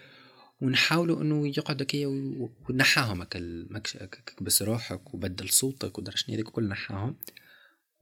[0.61, 2.07] ونحاولوا إنه يقعد هكايا
[2.69, 7.17] ونحاهم هكا كبس روحك وبدل صوتك ودرشني هذاك الكل نحاهم.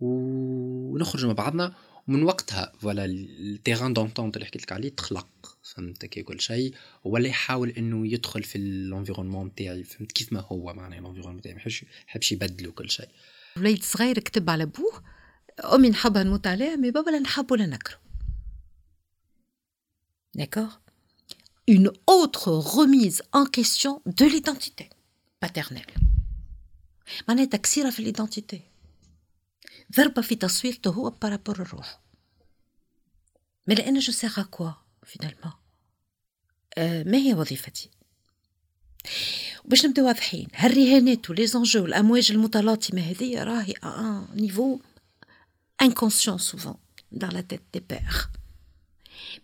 [0.00, 1.74] ونخرج مع بعضنا
[2.08, 6.74] ومن وقتها voilà ال terrain d'entente اللي حكيت لك عليه تخلق فهمت كي كل شيء
[7.04, 11.42] ولا يحاول إنه يدخل في ال environnement تاعي فهمت كيف ما هو معناها ال environnement
[11.42, 11.60] تاعي ما
[12.08, 13.08] يحبش يبدلو كل شيء
[13.56, 15.02] وليد صغير كتب على بوه
[15.74, 18.07] أمي نحبها نموت عليها mais بابا لا نحب ولا نكره
[20.38, 20.80] D'accord.
[21.66, 24.88] Une autre remise en question de l'identité
[25.40, 25.92] paternelle.
[27.28, 28.62] معناها تكسيرة في ال identité.
[29.96, 32.00] ضربة في تصويرته هو par rapport لروحو
[33.66, 34.70] mais لأن je sers à quoi
[35.04, 35.52] finalement
[37.12, 37.90] ما هي وظيفتي.
[39.64, 44.80] باش نبداو واضحين هالرهانات و les enjeux والامواج المتلاطمة هذه راهي un niveau
[45.82, 46.76] inconscient souvent
[47.14, 48.30] dans la tête des pères.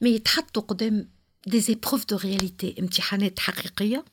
[0.00, 1.08] mais يتحطوا قدام
[1.46, 4.04] des épreuves de réalité امتحانات حقيقية.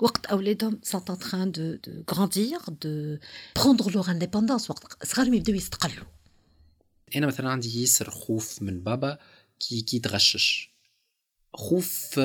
[0.00, 3.18] وقت أولادهم sont en train de de grandir de
[3.56, 6.04] prendre leur indépendance وقت صغارهم يبداو يستقلوا.
[7.16, 9.18] أنا مثلا عندي ياسر خوف من بابا
[9.60, 10.70] كي كي تغشش
[11.54, 12.20] خوف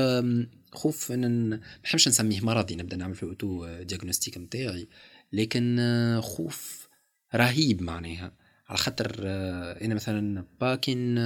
[0.74, 4.88] خوف إن ما نحبش نسميه مرضي نبدأ نعمل في auto-diagnostic نتاعي
[5.34, 5.80] لكن
[6.24, 6.88] خوف
[7.36, 8.49] رهيب معناها.
[8.70, 9.22] على خاطر
[9.82, 11.18] إنا مثلا باكن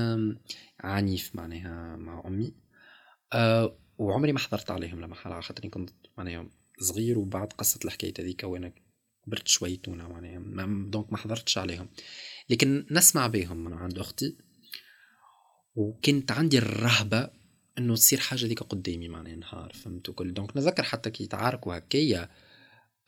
[0.80, 2.54] عنيف معناها مع أمي.
[3.98, 8.74] وعمري ما حضرت عليهم لما على خاطر كنت معناها صغير وبعد قصة الحكاية هذيك وأنا
[9.26, 11.89] كبرت شويتونا معناها donc ما حضرتش عليهم.
[12.50, 14.38] لكن نسمع بهم من عند أختي.
[15.76, 17.30] وكنت عندي الرهبة
[17.78, 22.30] إنه تصير حاجة ذيك قدامي معناها نهار فهمت كل donc نذكر حتى كي يتعاركوا هكايا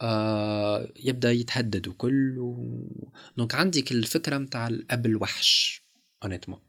[0.02, 3.12] آه يبدأ يتهدد وكل و...
[3.38, 5.82] donc عندي كل الفكرة نتاع الأب الوحش.
[6.24, 6.60] honnêtement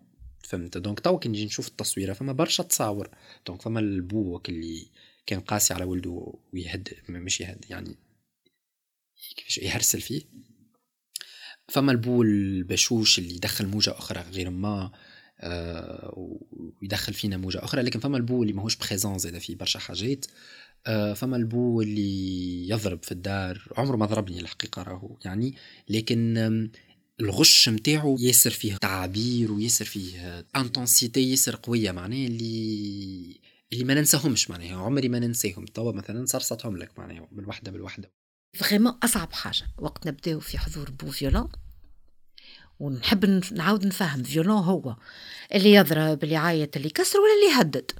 [0.44, 3.10] فهمت؟ donc توا كي نجي نشوف التصويرة فما برشا تصاور.
[3.46, 4.90] donc فما البو اللي
[5.26, 7.96] كان قاسي على ولده ويهد مش يهد يعني
[9.36, 10.22] كيفاش يهرسل فيه.
[11.68, 14.92] فما البو البشوش اللي يدخل موجة أخرى غير ما
[15.40, 16.12] آه
[16.82, 17.82] ويدخل فينا موجة أخرى.
[17.82, 20.26] لكن فما البو اللي ماهوش présent زاد في برشا حاجات.
[21.14, 23.68] فما البو اللي يضرب في الدار.
[23.76, 25.54] عمره ما ضربني الحقيقة راهو يعني.
[25.88, 26.70] لكن
[27.20, 33.40] الغش متاعو ياسر فيه تعابير وياسر فيه intensité ياسر قوية معناها اللي
[33.72, 34.76] اللي ما ننساهمش معناها.
[34.76, 35.64] عمري ما ننساهم.
[35.64, 38.12] توا مثلا صرصتهم لك معناها بالوحده بالوحده
[38.54, 39.66] vraiment أصعب حاجة.
[39.78, 41.48] وقت نبداو في حضور بو violent
[42.80, 44.22] ونحب نعاود نفهم.
[44.22, 44.96] violent هو
[45.54, 47.90] اللي يضرب اللي يعيط اللي يكسر ولا اللي يهدد؟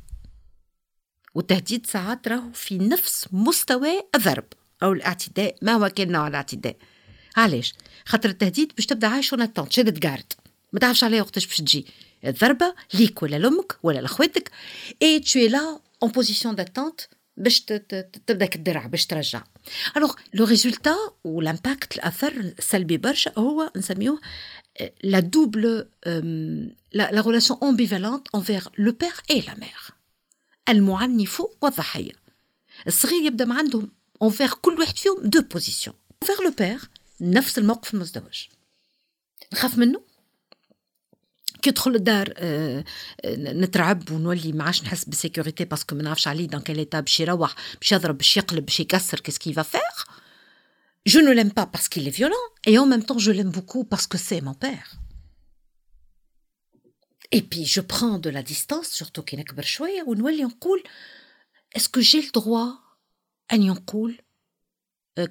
[1.36, 4.44] والتهديد ساعات راهو في نفس مستوى الضرب
[4.82, 6.76] أو الاعتداء ما هو كان نوع الاعتداء؟
[7.36, 7.74] علاش؟
[8.06, 10.32] خاطر التهديد باش تبدا عايش en attente شاد ta garde
[10.72, 11.86] ما تعرفش عليها وقتاش باش تجي.
[12.24, 14.50] الضربة ليك ولا لأمك ولا لأخواتك
[15.02, 17.00] et t'es là en position d'attente
[17.36, 17.60] باش
[18.26, 19.42] تبدأ كدرع باش ترجع.
[19.96, 24.20] alors le résultat و l'impact الاثر السلبي برشا هو نسميوه
[25.02, 25.88] la double
[26.92, 29.95] la relation ambivalente envers le père et la mère
[30.68, 32.12] المعنف والضحيه
[32.86, 33.90] الصغير يبدأ ما عندهم
[34.22, 36.80] envers كل واحد فيهم deux positions envers le père
[37.20, 38.44] نفس الموقف المزدوج
[39.52, 40.00] نخاف منه؟
[41.62, 42.84] كي يدخل الدار آه،
[43.24, 46.78] آه، نترعب ونولي ما عادش نحس ب sécurité parce que ما نعرفش عليه dans quel
[46.78, 50.04] état باش يروح باش يضرب باش يقلب باش يكسر qu'est-ce qu'il va faire
[51.06, 53.84] je ne l'aime pas parce qu'il est violent et en même temps je l'aime beaucoup
[53.84, 55.05] parce que c'est mon père.
[57.31, 60.83] et puis je prends de la distance surtout كي نكبر شويه ونولي نقول
[61.75, 62.73] اسكو جي الدروا
[63.53, 64.21] اني نقول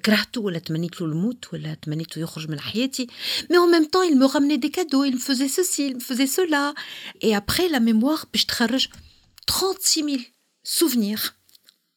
[0.05, 3.07] كرهته ولا تمنيت له الموت ولا تمنيت له يخرج من حياتي
[3.49, 5.99] mais en même temps il me ramenait des cadeaux il me faisait ceci il me
[5.99, 6.73] faisait cela
[7.21, 8.87] et après la mémoire باش تخرج
[9.47, 10.17] 36 000
[10.63, 11.35] souvenirs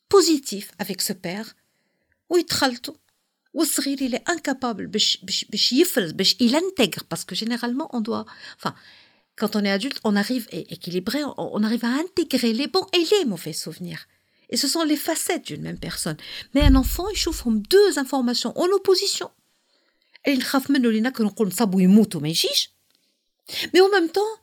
[0.09, 1.55] positifs avec ce père
[2.29, 2.95] ويتخلطوا
[3.55, 8.01] والصغير il est incapable باش باش باش يفرز باش il intègre parce que généralement on
[8.01, 8.75] doit enfin
[9.39, 13.25] quand on est adulte on arrive équilibré on arrive à intégrer les bons et les
[13.25, 14.07] mauvais souvenirs
[14.51, 16.17] et ce sont les facettes d'une même personne.
[16.55, 19.31] Mais un enfant, il chauffe deux informations en opposition.
[20.25, 22.71] Et il خاف منه اللي ناكل نقول نصاب ويموت وما يجيش.
[23.75, 24.41] Mais en même temps,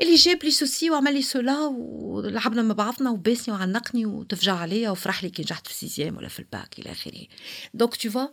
[0.00, 5.24] اللي جاب لي سوسي وعمل لي سولا ولعبنا مع بعضنا وباسني وعنقني وتفجع عليا وفرح
[5.24, 7.26] لي كي نجحت في السيزيام ولا في الباك الى اخره.
[7.76, 8.32] Donc tu vois,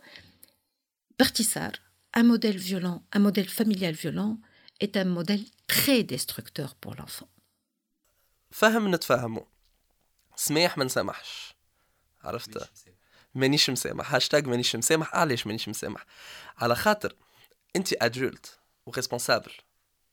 [1.18, 1.72] باختصار
[2.16, 4.38] un modèle violent, un modèle familial violent
[4.79, 7.27] est un modèle très destructeur pour l'enfant.
[8.51, 9.43] فهم نتفهموا
[10.35, 11.53] سماح ما نسامحش.
[12.23, 12.69] عرفت؟
[13.35, 14.15] مانيش مسامح.
[14.15, 15.15] هاشتاج مانيش مسامح.
[15.15, 16.05] علاش مانيش مسامح؟
[16.57, 17.15] على خاطر
[17.75, 19.51] انت adulte و responsable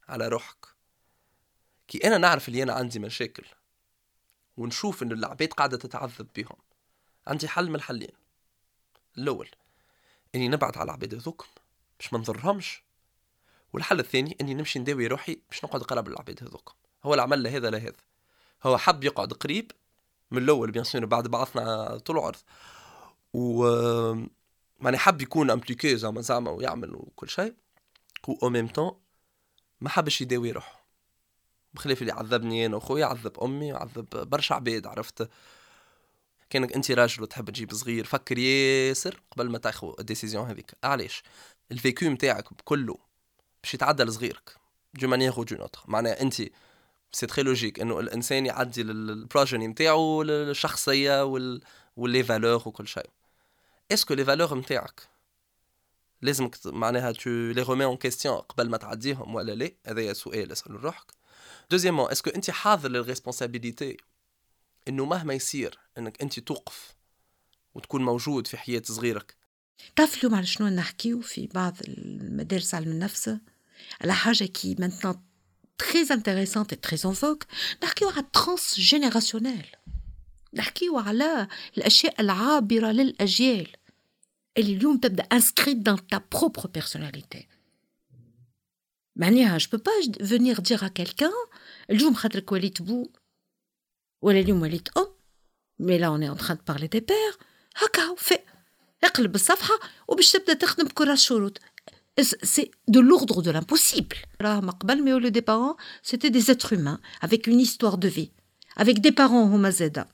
[0.08, 0.66] على روحك.
[1.88, 3.44] كي أنا نعرف اللي أنا عندي مشاكل
[4.56, 6.56] ونشوف ان العباد قاعدة تتعذب بهم
[7.26, 8.12] عندي حل من الحلين.
[9.18, 9.50] الأول
[10.34, 11.46] إني نبعد على العباد هذوك
[11.98, 12.82] باش ما نضرهمش.
[13.72, 16.74] والحل الثاني إني نمشي نداوي روحي باش نقعد قرب العباد هذوك.
[17.04, 17.92] هو العمل لا هذا لا هذا.
[18.62, 19.72] هو حب يقعد قريب
[20.30, 22.36] من الأول bien sûr بعد بعثنا طول العرض
[23.32, 23.64] و
[24.80, 27.54] ماني حب يكون impliqué زعما زعما ويعمل وكل شيء.
[28.28, 29.00] و au même temps
[29.80, 30.86] ما حبش يداوي روحه.
[31.74, 35.28] بخلاف اللي عذبني أنا وخويا عذب أمي وعذب برشا عباد عرفت؟
[36.50, 40.74] كانك أنت راجل وتحب تجيب صغير فكر ياسر قبل ما تاخذ ال décision هذيك.
[40.84, 41.22] علاش؟
[41.72, 43.11] ال vécu نتاعك كله
[43.62, 44.56] باش يتعدى لصغيرك
[44.94, 46.34] d'une manière ou d'une autre معناها أنت
[47.12, 51.60] c'est très logique إنه الإنسان يعدي لل progéniture نتاعو الشخصيه وال
[51.96, 53.10] و les valeurs وكل شيء.
[53.92, 55.08] est-ce que les valeurs نتاعك
[56.22, 60.84] لازمك معناها tu les remets en question قبل ما تعديهم ولا لا؟ هذا سؤال اسال
[60.84, 61.12] روحك
[61.70, 63.96] deuxièmement est-ce que أنت حاضر لل responsabilité
[64.88, 66.94] إنه مهما يصير إنك أنت توقف
[67.74, 69.36] وتكون موجود في حياة صغيرك.
[69.96, 73.36] تعرف اليوم على شنو نحكيو في بعض المدارس علم النفس؟
[74.01, 75.15] على حاجه كي maintenant
[75.77, 77.43] très intéressante et très en vogue
[77.83, 79.77] نحكيو على transgénérationnel
[80.53, 81.47] نحكيو على
[81.77, 83.67] الأشياء العابرة للأجيال
[84.57, 87.47] اللي اليوم تبدأ inscrite dans ta propre personnalité
[89.15, 91.33] معناها je peux pas venir dire à quelqu'un
[91.89, 93.11] اليوم خاطرك وليت بو
[94.21, 95.07] ولا اليوم وليت أم
[95.79, 97.37] mais là on est en train de parler des pères
[97.75, 98.39] هكا في
[99.03, 101.59] اقلب الصفحة وباش تبدأ تخدم بكرة الشروط
[102.20, 104.16] c'est de l'ordre de l'impossible.
[104.40, 108.30] Mais au lieu des parents, c'était des êtres humains avec une histoire de vie,
[108.76, 110.08] avec des parents هما زادا.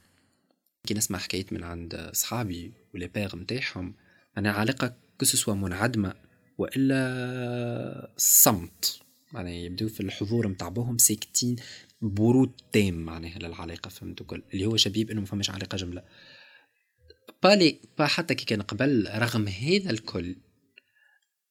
[0.86, 3.94] كي نسمع حكايات من عند صحابي و les pères نتاعهم
[4.38, 6.14] أنا علاقة que ce soit منعدمة
[6.58, 9.00] وإلا صمت
[9.32, 11.56] معناها يبدو في الحضور نتاع بوهم ساكتين
[12.02, 16.02] برود تام معناها للعلاقة فهمت كل اللي هو شبيب إنه ما فماش علاقة جملة
[17.42, 20.36] بالي با حتى كي كان قبل رغم هذا الكل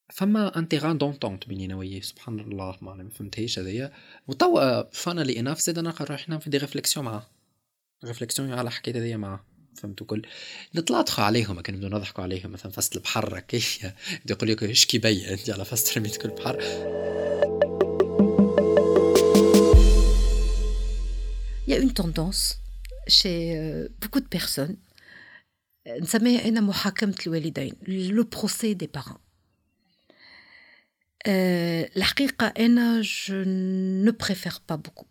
[0.10, 3.92] فما un terrain d'entente بيني وياه سبحان الله ما ما فهمتهاش هذايا.
[4.28, 7.28] وتوا فانالي اناف زاد أنا روحنا في دي ريفليكسيون معاه.
[8.06, 9.44] ريفليكسيون على الحكاية هذيا معاه
[9.76, 10.22] فهمتوا كل
[10.76, 13.96] نتلاطخوا عليهم كان نبداو نضحكوا عليهم مثلا فصل البحر هكايا
[14.30, 16.58] يقول لك إيش كي بيا انت على فصل رميت كل البحر.
[21.68, 22.44] Il a une tendance
[23.08, 24.78] chez euh, beaucoup de personnes
[26.02, 28.88] نسميها أنا محاكمة الوالدين لو بروسي دي
[31.26, 33.44] parents الحقيقة أنا je
[34.06, 35.06] ne préfère pas beaucoup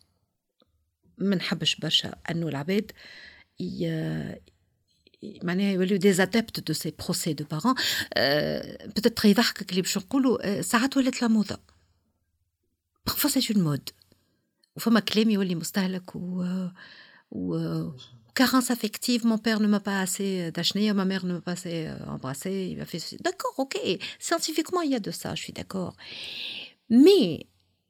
[1.18, 2.92] ما نحبش برشا أنه العباد
[5.42, 7.74] معناها يوليو des adeptes de ce procès de parents
[8.86, 11.58] peut-être يضحكك اللي باش نقولوا ساعات ولات la موضة
[13.06, 13.88] parfois c'est une mode
[14.76, 16.44] وفما كلام يولي مستهلك و,
[17.30, 17.56] و...
[18.35, 21.89] carence affective, mon père ne m'a pas assez d'achené, ma mère ne m'a pas assez
[22.07, 23.17] embrassé, il m'a fait ceci.
[23.17, 23.77] D'accord, ok,
[24.19, 25.95] scientifiquement il y a de ça, je suis d'accord.
[26.89, 27.45] Mais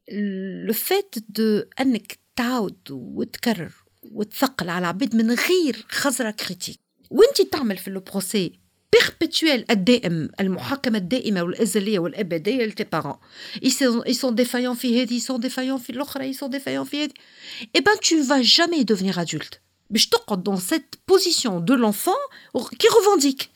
[0.07, 3.71] le fait de انك تعاود وتكرر
[4.03, 8.59] وتثقل على عباد من غير خزرة كريتيك وانت تعمل في البروسي
[8.93, 13.15] بيربيتويل الدائم المحاكمة الدائمة والأزلية والأبدية لتي بارون
[13.63, 17.13] ils sont défaillants في هذه ils sont défaillants في الأخرى ils sont défaillants في هذه
[17.77, 22.20] eh ben tu vas jamais devenir adulte باش تقعد dans cette position de l'enfant
[22.60, 23.48] qui revendique.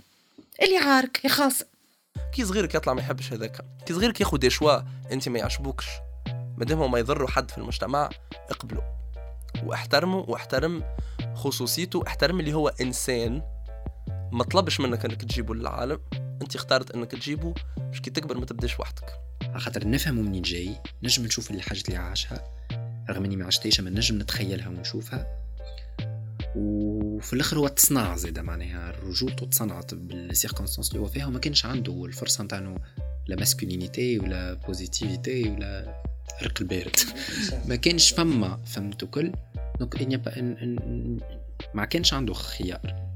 [0.62, 1.62] اللي عارك يخاص
[2.34, 3.64] كي صغيرك يطلع ما يحبش هذاك.
[3.86, 4.80] كي صغيرك ياخذ دي شوا
[5.12, 5.86] أنت ما يعجبوكش.
[6.56, 8.10] مادام ما يضروا حد في المجتمع
[8.50, 8.82] اقبله
[9.64, 10.84] واحترمه واحترم
[11.34, 13.42] خصوصيته احترم اللي هو إنسان.
[14.32, 16.00] ما طلبش منك إنك تجيبه للعالم.
[16.42, 19.20] أنت اختارت إنك تجيبه باش كي تكبر ما تبداش وحدك.
[19.56, 22.44] خاطر نفهمه منين جاي نجم نشوف الحاجة اللي عاشها.
[23.10, 25.39] رغم إني ما عشتهاش ما نجم نتخيلها ونشوفها.
[26.56, 28.92] وفي الآخر هو تصنع زيد معناها.
[29.02, 32.74] رجولته تصنعت بالسيركونستانس اللي هو فيها وما كانش عنده الفرصة نتاع
[33.26, 36.02] لا ماسكولينيتي ولا بوزيتيفيتي ولا
[36.42, 36.96] رق البارد.
[37.66, 39.32] ما كانش فما فهمتوا كل
[39.80, 40.20] دونك
[41.74, 43.10] ما كانش عنده خيار.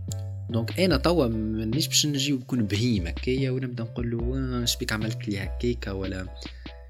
[0.51, 5.39] دونك أنا توا مانيش باش نجي ونكون بهيم هكايا ونبدأ نقول له شبيك عملت لي
[5.39, 6.27] هكاكا ولا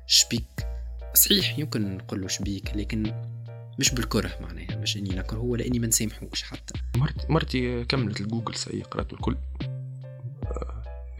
[0.06, 0.66] شبيك
[1.14, 3.12] صحيح يمكن نقول له شبيك لكن
[3.78, 6.74] مش بالكره معناها مش إني نكرهه ولا اني ما نسامحوش حتى.
[6.96, 9.36] مرتي مرتي كملت الجوجل سي قرأت الكل.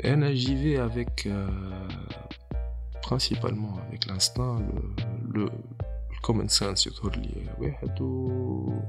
[0.05, 1.29] أنا جي في افيك
[4.07, 4.83] l'instinct le,
[5.35, 5.45] le,
[6.13, 8.81] le common sense يظهر لي واحد و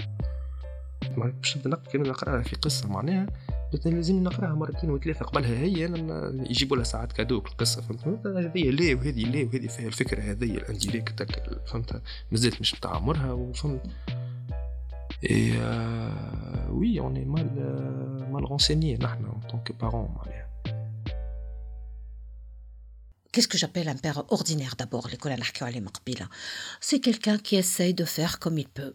[1.17, 3.27] باش نبدأ نقرأ في قصة معناها.
[3.85, 8.69] لازم نقراها مرتين وثلاثة قبلها هي أنا يجيبوا لها ساعات كادو في القصة فهمت؟ هذه
[8.69, 11.27] لا وهذه لا وهذه فيها الفكرة هذه الانديريكت
[11.67, 12.01] فهمت؟
[12.31, 13.81] مازالت مش بتاع عمرها وفهمت.
[15.29, 15.51] اي
[16.69, 17.47] وي اون مال
[18.31, 20.45] مال رونسيني نحن tant que parents معناها.
[23.31, 25.83] Qu'est-ce que j'appelle un père ordinaire d'abord, l'école à l'archéologie
[26.79, 28.93] C'est quelqu'un qui essaye de faire comme il peut.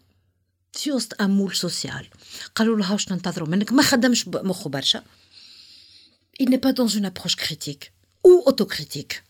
[0.73, 2.09] في وسط ان مول سوسيال.
[2.55, 5.03] قالوا له واش ننتظروا منك؟ ما خدمش مخه برشا.
[6.43, 7.93] Il n'est pas dans une approche critique
[8.27, 9.23] ou autocritique.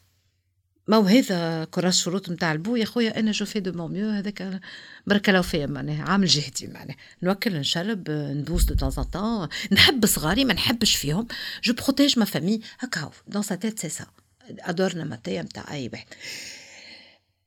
[0.88, 4.10] ما هو هذا كراس شروط نتاع البو يا خويا؟ أنا جو في دو مون ميو
[4.10, 4.60] هذاك
[5.06, 6.96] برك لو فيا معناها عامل جهدي معناها.
[7.22, 11.26] نوكل نشرب ندوس دو طون طون نحب صغاري ما نحبش فيهم.
[11.64, 14.06] جو بروتيج ما فامي هكا دون سا تيت سي سا
[14.48, 16.06] أدورنا ماتيا نتاع أي واحد.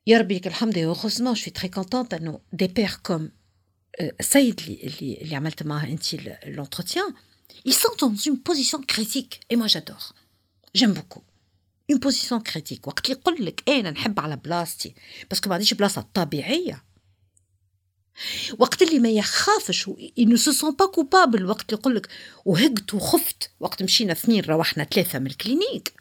[0.08, 2.14] يا ربي لك الحمد هeureusement je suis très contente.
[2.14, 3.32] أنه دي بير كوم
[4.02, 6.04] السيد اللي اللي اللي عملت معاه انت
[6.46, 7.14] l'entretien?
[7.68, 10.14] Ils sont dans une position critique et moi j'adore.
[10.76, 11.24] J'aime beaucoup.
[11.90, 12.88] Une position critique.
[12.88, 14.96] وقت اللي يقول لك أنا نحب على بلاصتي
[15.30, 16.84] parce que ما عنديش بلاصه طبيعيه
[18.60, 19.90] وقت اللي ما يخافش
[20.20, 22.08] ils ne se sont pas coupables وقت اللي يقول لك
[22.46, 25.94] وهقت وخفت وقت مشينا اثنين روحنا ثلاثة من ال clinique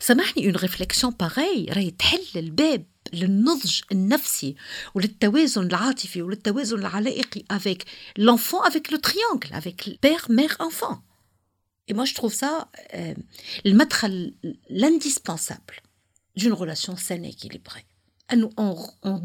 [0.00, 4.56] سامحني une réflexion pareille راهي تحل الباب للنضج النفسي
[4.94, 11.02] وللتوازن العاطفي وللتوازن العلائقي avec le triangle avec père mère enfant.
[11.88, 13.14] Et moi je trouve ça euh,
[13.66, 14.34] المدخل
[14.70, 15.76] l'indispensable
[16.36, 17.84] d'une relation saine et équilibrée.
[18.32, 19.20] انه on, on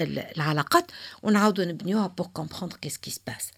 [0.00, 0.90] العلاقات
[1.22, 3.52] ونعاودوا نبنيوها pour comprendre qui se passe.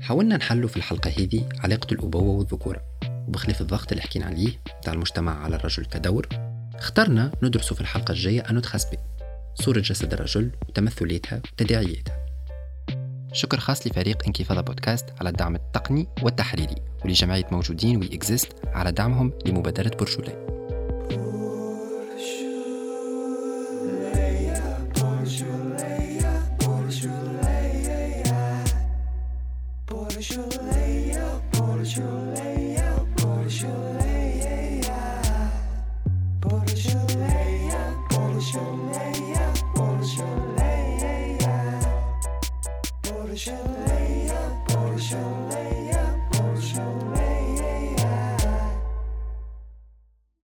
[0.00, 2.82] حاولنا نحلوا في الحلقة هذه علاقة الأبوة والذكورة.
[3.28, 8.40] وبخلاف الضغط اللي حكينا عليه بتاع المجتمع على الرجل كدور اخترنا ندرسه في الحلقة الجاية
[8.50, 8.98] أنو تخسبي
[9.54, 12.26] صورة جسد الرجل وتمثلاتها وتداعياتها
[13.32, 18.18] شكر خاص لفريق انكفاضة بودكاست على الدعم التقني والتحريري ولجمعية موجودين وي
[18.64, 20.51] على دعمهم لمبادرة برشولي